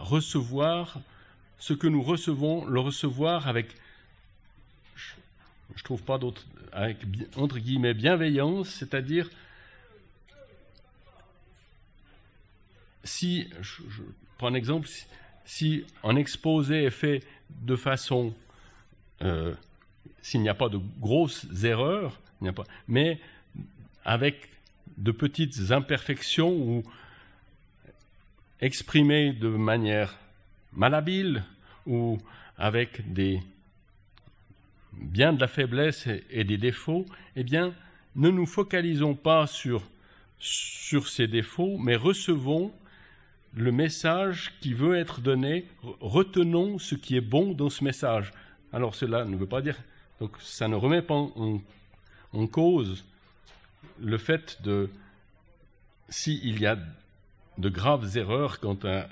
recevoir 0.00 1.00
ce 1.58 1.74
que 1.74 1.86
nous 1.86 2.02
recevons, 2.02 2.64
le 2.64 2.80
recevoir 2.80 3.46
avec, 3.46 3.76
je 4.96 5.12
ne 5.76 5.82
trouve 5.84 6.02
pas 6.02 6.16
d'autre, 6.16 6.46
avec 6.72 6.96
entre 7.36 7.58
guillemets 7.58 7.92
bienveillance, 7.92 8.70
c'est-à-dire 8.70 9.28
si, 13.04 13.50
je, 13.60 13.82
prends 14.38 14.48
un 14.48 14.54
exemple, 14.54 14.88
si, 15.44 15.84
un 16.02 16.16
exposé 16.16 16.84
est 16.84 16.90
fait 16.90 17.22
de 17.50 17.76
façon, 17.76 18.34
euh, 19.20 19.54
s'il 20.22 20.40
n'y 20.40 20.48
a 20.48 20.54
pas 20.54 20.70
de 20.70 20.80
grosses 20.98 21.46
erreurs, 21.62 22.18
n'y 22.40 22.48
a 22.48 22.52
pas, 22.54 22.64
mais 22.88 23.20
avec 24.06 24.48
de 24.96 25.12
petites 25.12 25.70
imperfections 25.70 26.52
ou 26.52 26.82
exprimées 28.60 29.32
de 29.32 29.48
manière 29.48 30.16
malhabile 30.72 31.42
ou 31.86 32.18
avec 32.58 33.12
des 33.12 33.40
bien 34.92 35.32
de 35.32 35.40
la 35.40 35.48
faiblesse 35.48 36.08
et 36.30 36.44
des 36.44 36.58
défauts, 36.58 37.06
eh 37.36 37.44
bien, 37.44 37.74
ne 38.16 38.28
nous 38.28 38.46
focalisons 38.46 39.14
pas 39.14 39.46
sur, 39.46 39.82
sur 40.38 41.08
ces 41.08 41.26
défauts, 41.26 41.78
mais 41.78 41.96
recevons 41.96 42.72
le 43.54 43.72
message 43.72 44.52
qui 44.60 44.74
veut 44.74 44.96
être 44.96 45.20
donné, 45.20 45.64
retenons 46.00 46.78
ce 46.78 46.94
qui 46.94 47.16
est 47.16 47.22
bon 47.22 47.52
dans 47.52 47.70
ce 47.70 47.82
message. 47.82 48.32
Alors 48.72 48.94
cela 48.94 49.24
ne 49.24 49.36
veut 49.36 49.46
pas 49.46 49.62
dire, 49.62 49.76
donc 50.20 50.36
ça 50.40 50.68
ne 50.68 50.76
remet 50.76 51.02
pas 51.02 51.14
en, 51.14 51.60
en 52.32 52.46
cause 52.46 53.04
le 54.00 54.18
fait 54.18 54.62
de, 54.62 54.90
s'il 56.08 56.60
y 56.60 56.66
a 56.66 56.78
de 57.58 57.68
graves 57.68 58.16
erreurs 58.16 58.60
quant 58.60 58.78
à, 58.84 59.06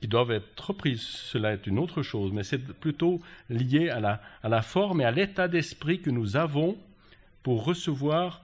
qui 0.00 0.08
doivent 0.08 0.30
être 0.30 0.68
reprises, 0.68 1.02
cela 1.02 1.52
est 1.52 1.66
une 1.66 1.78
autre 1.78 2.02
chose, 2.02 2.32
mais 2.32 2.44
c'est 2.44 2.58
plutôt 2.58 3.20
lié 3.48 3.88
à 3.90 4.00
la, 4.00 4.20
à 4.42 4.48
la 4.48 4.62
forme 4.62 5.00
et 5.00 5.04
à 5.04 5.10
l'état 5.10 5.48
d'esprit 5.48 6.00
que 6.00 6.10
nous 6.10 6.36
avons 6.36 6.76
pour 7.42 7.64
recevoir 7.64 8.42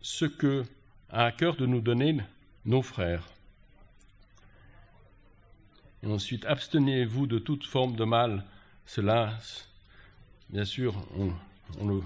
ce 0.00 0.24
que 0.24 0.64
a 1.10 1.26
à 1.26 1.32
cœur 1.32 1.56
de 1.56 1.66
nous 1.66 1.80
donner 1.80 2.18
nos 2.64 2.82
frères. 2.82 3.28
Et 6.02 6.06
ensuite, 6.06 6.44
abstenez-vous 6.44 7.26
de 7.26 7.38
toute 7.38 7.64
forme 7.64 7.96
de 7.96 8.04
mal. 8.04 8.44
Cela, 8.84 9.38
bien 10.50 10.64
sûr, 10.64 10.94
on, 11.16 11.86
le, 11.86 12.02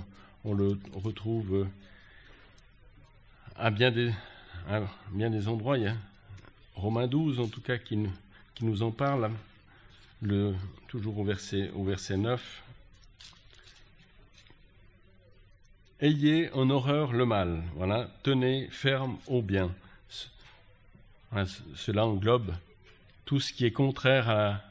on 0.49 0.55
le, 0.55 0.79
retrouve 0.95 1.69
à 3.55 3.71
bien 3.71 3.91
des, 3.91 4.13
à 4.69 4.81
bien 5.11 5.29
des 5.29 5.47
endroits. 5.47 5.77
Romains 6.75 7.07
12, 7.07 7.39
en 7.41 7.49
tout 7.49 7.61
cas, 7.61 7.77
qui, 7.77 7.99
nous 8.61 8.83
en 8.83 8.91
parle, 8.91 9.31
le, 10.23 10.55
toujours 10.89 11.19
au 11.19 11.25
verset, 11.25 11.71
au 11.75 11.85
verset 11.85 12.17
9. 12.17 12.63
Ayez 16.01 16.51
en 16.53 16.71
horreur 16.71 17.13
le 17.13 17.27
mal, 17.27 17.63
voilà, 17.75 18.09
tenez 18.23 18.69
ferme 18.71 19.19
au 19.27 19.43
bien. 19.43 19.75
Cela 21.75 22.07
englobe 22.07 22.55
tout 23.27 23.39
ce 23.39 23.53
qui 23.53 23.67
est 23.67 23.73
contraire 23.73 24.63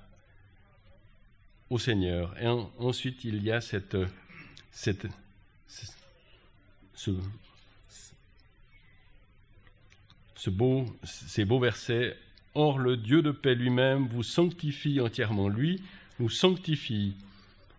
au 1.70 1.78
Seigneur. 1.78 2.34
Et 2.42 2.48
ensuite, 2.80 3.24
il 3.26 3.44
y 3.44 3.52
a 3.52 3.62
cette, 3.62 3.98
ce, 6.94 7.12
beau, 10.50 10.86
ces 11.04 11.46
beaux 11.46 11.60
versets. 11.60 12.16
Or, 12.56 12.80
le 12.80 12.98
Dieu 12.98 13.22
de 13.22 13.32
paix 13.32 13.56
lui-même 13.56 14.08
vous 14.08 14.24
sanctifie 14.24 15.00
entièrement. 15.00 15.50
Lui 15.50 15.82
nous 16.20 16.30
sanctifie 16.30 17.16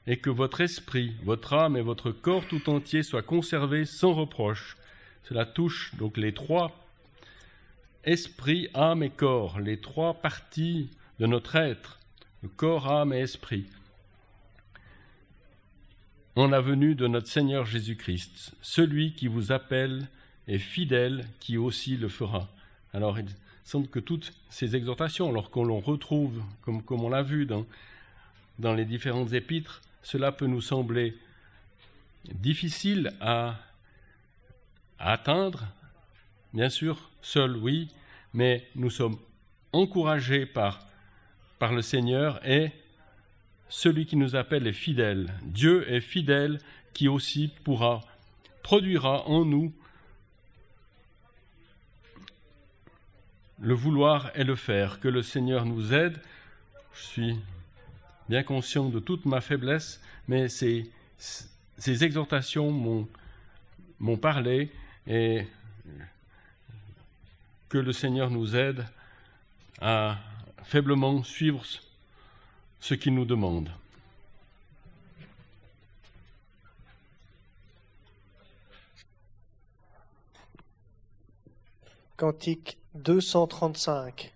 et 0.07 0.19
que 0.19 0.31
votre 0.31 0.61
esprit, 0.61 1.15
votre 1.25 1.55
âme 1.55 1.77
et 1.77 1.83
votre 1.83 2.13
corps 2.13 2.47
tout 2.47 2.71
entier 2.71 3.03
soient 3.03 3.23
conservés 3.23 3.85
sans 3.85 4.15
reproche. 4.15 4.77
Cela 5.25 5.45
touche 5.45 5.95
donc 5.97 6.17
les 6.17 6.33
trois 6.33 6.89
esprit, 8.05 8.69
âme 8.75 9.03
et 9.03 9.11
corps, 9.11 9.61
les 9.61 9.79
trois 9.81 10.15
parties 10.15 10.91
de 11.19 11.27
notre 11.27 11.57
être, 11.57 11.99
le 12.43 12.49
corps, 12.49 12.91
âme 12.91 13.13
et 13.13 13.21
esprit, 13.21 13.67
en 16.39 16.47
la 16.47 16.61
venue 16.61 16.95
de 16.95 17.09
notre 17.09 17.27
Seigneur 17.27 17.67
Jésus-Christ. 17.67 18.55
Celui 18.63 19.13
qui 19.13 19.27
vous 19.27 19.51
appelle 19.51 20.07
est 20.47 20.59
fidèle, 20.59 21.27
qui 21.41 21.59
aussi 21.59 21.97
le 21.97 22.09
fera. 22.09 22.49
Alors 22.93 23.19
il 23.19 23.27
semble 23.65 23.89
que 23.89 23.99
toutes 23.99 24.33
ces 24.49 24.77
exhortations, 24.77 25.29
alors 25.29 25.51
qu'on 25.51 25.65
l'on 25.65 25.81
retrouve, 25.81 26.41
comme, 26.63 26.85
comme 26.85 27.03
on 27.03 27.09
l'a 27.09 27.25
vu 27.25 27.45
dans, 27.45 27.67
les 28.73 28.85
différentes 28.85 29.33
épîtres, 29.33 29.83
cela 30.05 30.31
peut 30.31 30.47
nous 30.47 30.61
sembler 30.61 31.19
difficile 32.33 33.13
à, 33.21 33.57
atteindre. 35.01 35.67
Bien 36.55 36.71
sûr, 36.71 37.11
seul, 37.21 37.57
oui, 37.57 37.89
mais 38.33 38.69
nous 38.77 38.91
sommes 38.91 39.19
encouragés 39.73 40.47
par, 40.47 40.87
par 41.59 41.73
le 41.73 41.83
Seigneur 41.83 42.41
et 42.49 42.71
celui 43.69 44.07
qui 44.07 44.17
nous 44.17 44.37
appelle 44.37 44.67
est 44.67 44.73
fidèle. 44.73 45.33
Dieu 45.43 45.91
est 45.93 46.01
fidèle 46.01 46.59
qui 46.95 47.09
aussi 47.09 47.53
pourra, 47.65 48.01
produira 48.63 49.27
en 49.29 49.45
nous 49.45 49.73
le 53.61 53.75
vouloir 53.75 54.31
et 54.35 54.45
le 54.45 54.57
faire. 54.57 55.01
Que 55.01 55.09
le 55.09 55.23
Seigneur 55.23 55.65
nous 55.65 55.93
aide. 55.93 56.19
Je 56.95 57.03
suis 57.03 57.37
bien 58.29 58.43
conscient 58.43 58.89
de 58.89 58.99
toute 58.99 59.27
ma 59.27 59.41
faiblesse, 59.41 60.01
mais 60.27 60.49
ces, 60.49 60.91
ces 61.19 62.05
exhortations 62.05 62.71
m'ont 64.01 64.17
parlé 64.17 64.71
et 65.07 65.47
que 67.69 67.79
le 67.79 67.93
Seigneur 67.93 68.31
nous 68.31 68.57
aide 68.57 68.85
à 69.81 70.19
faiblement 70.65 71.23
suivre 71.23 71.65
ce 72.81 72.95
qu'il 72.95 73.15
nous 73.15 73.25
demande. 73.25 73.71
Cantique 82.17 82.79
235 82.95 84.33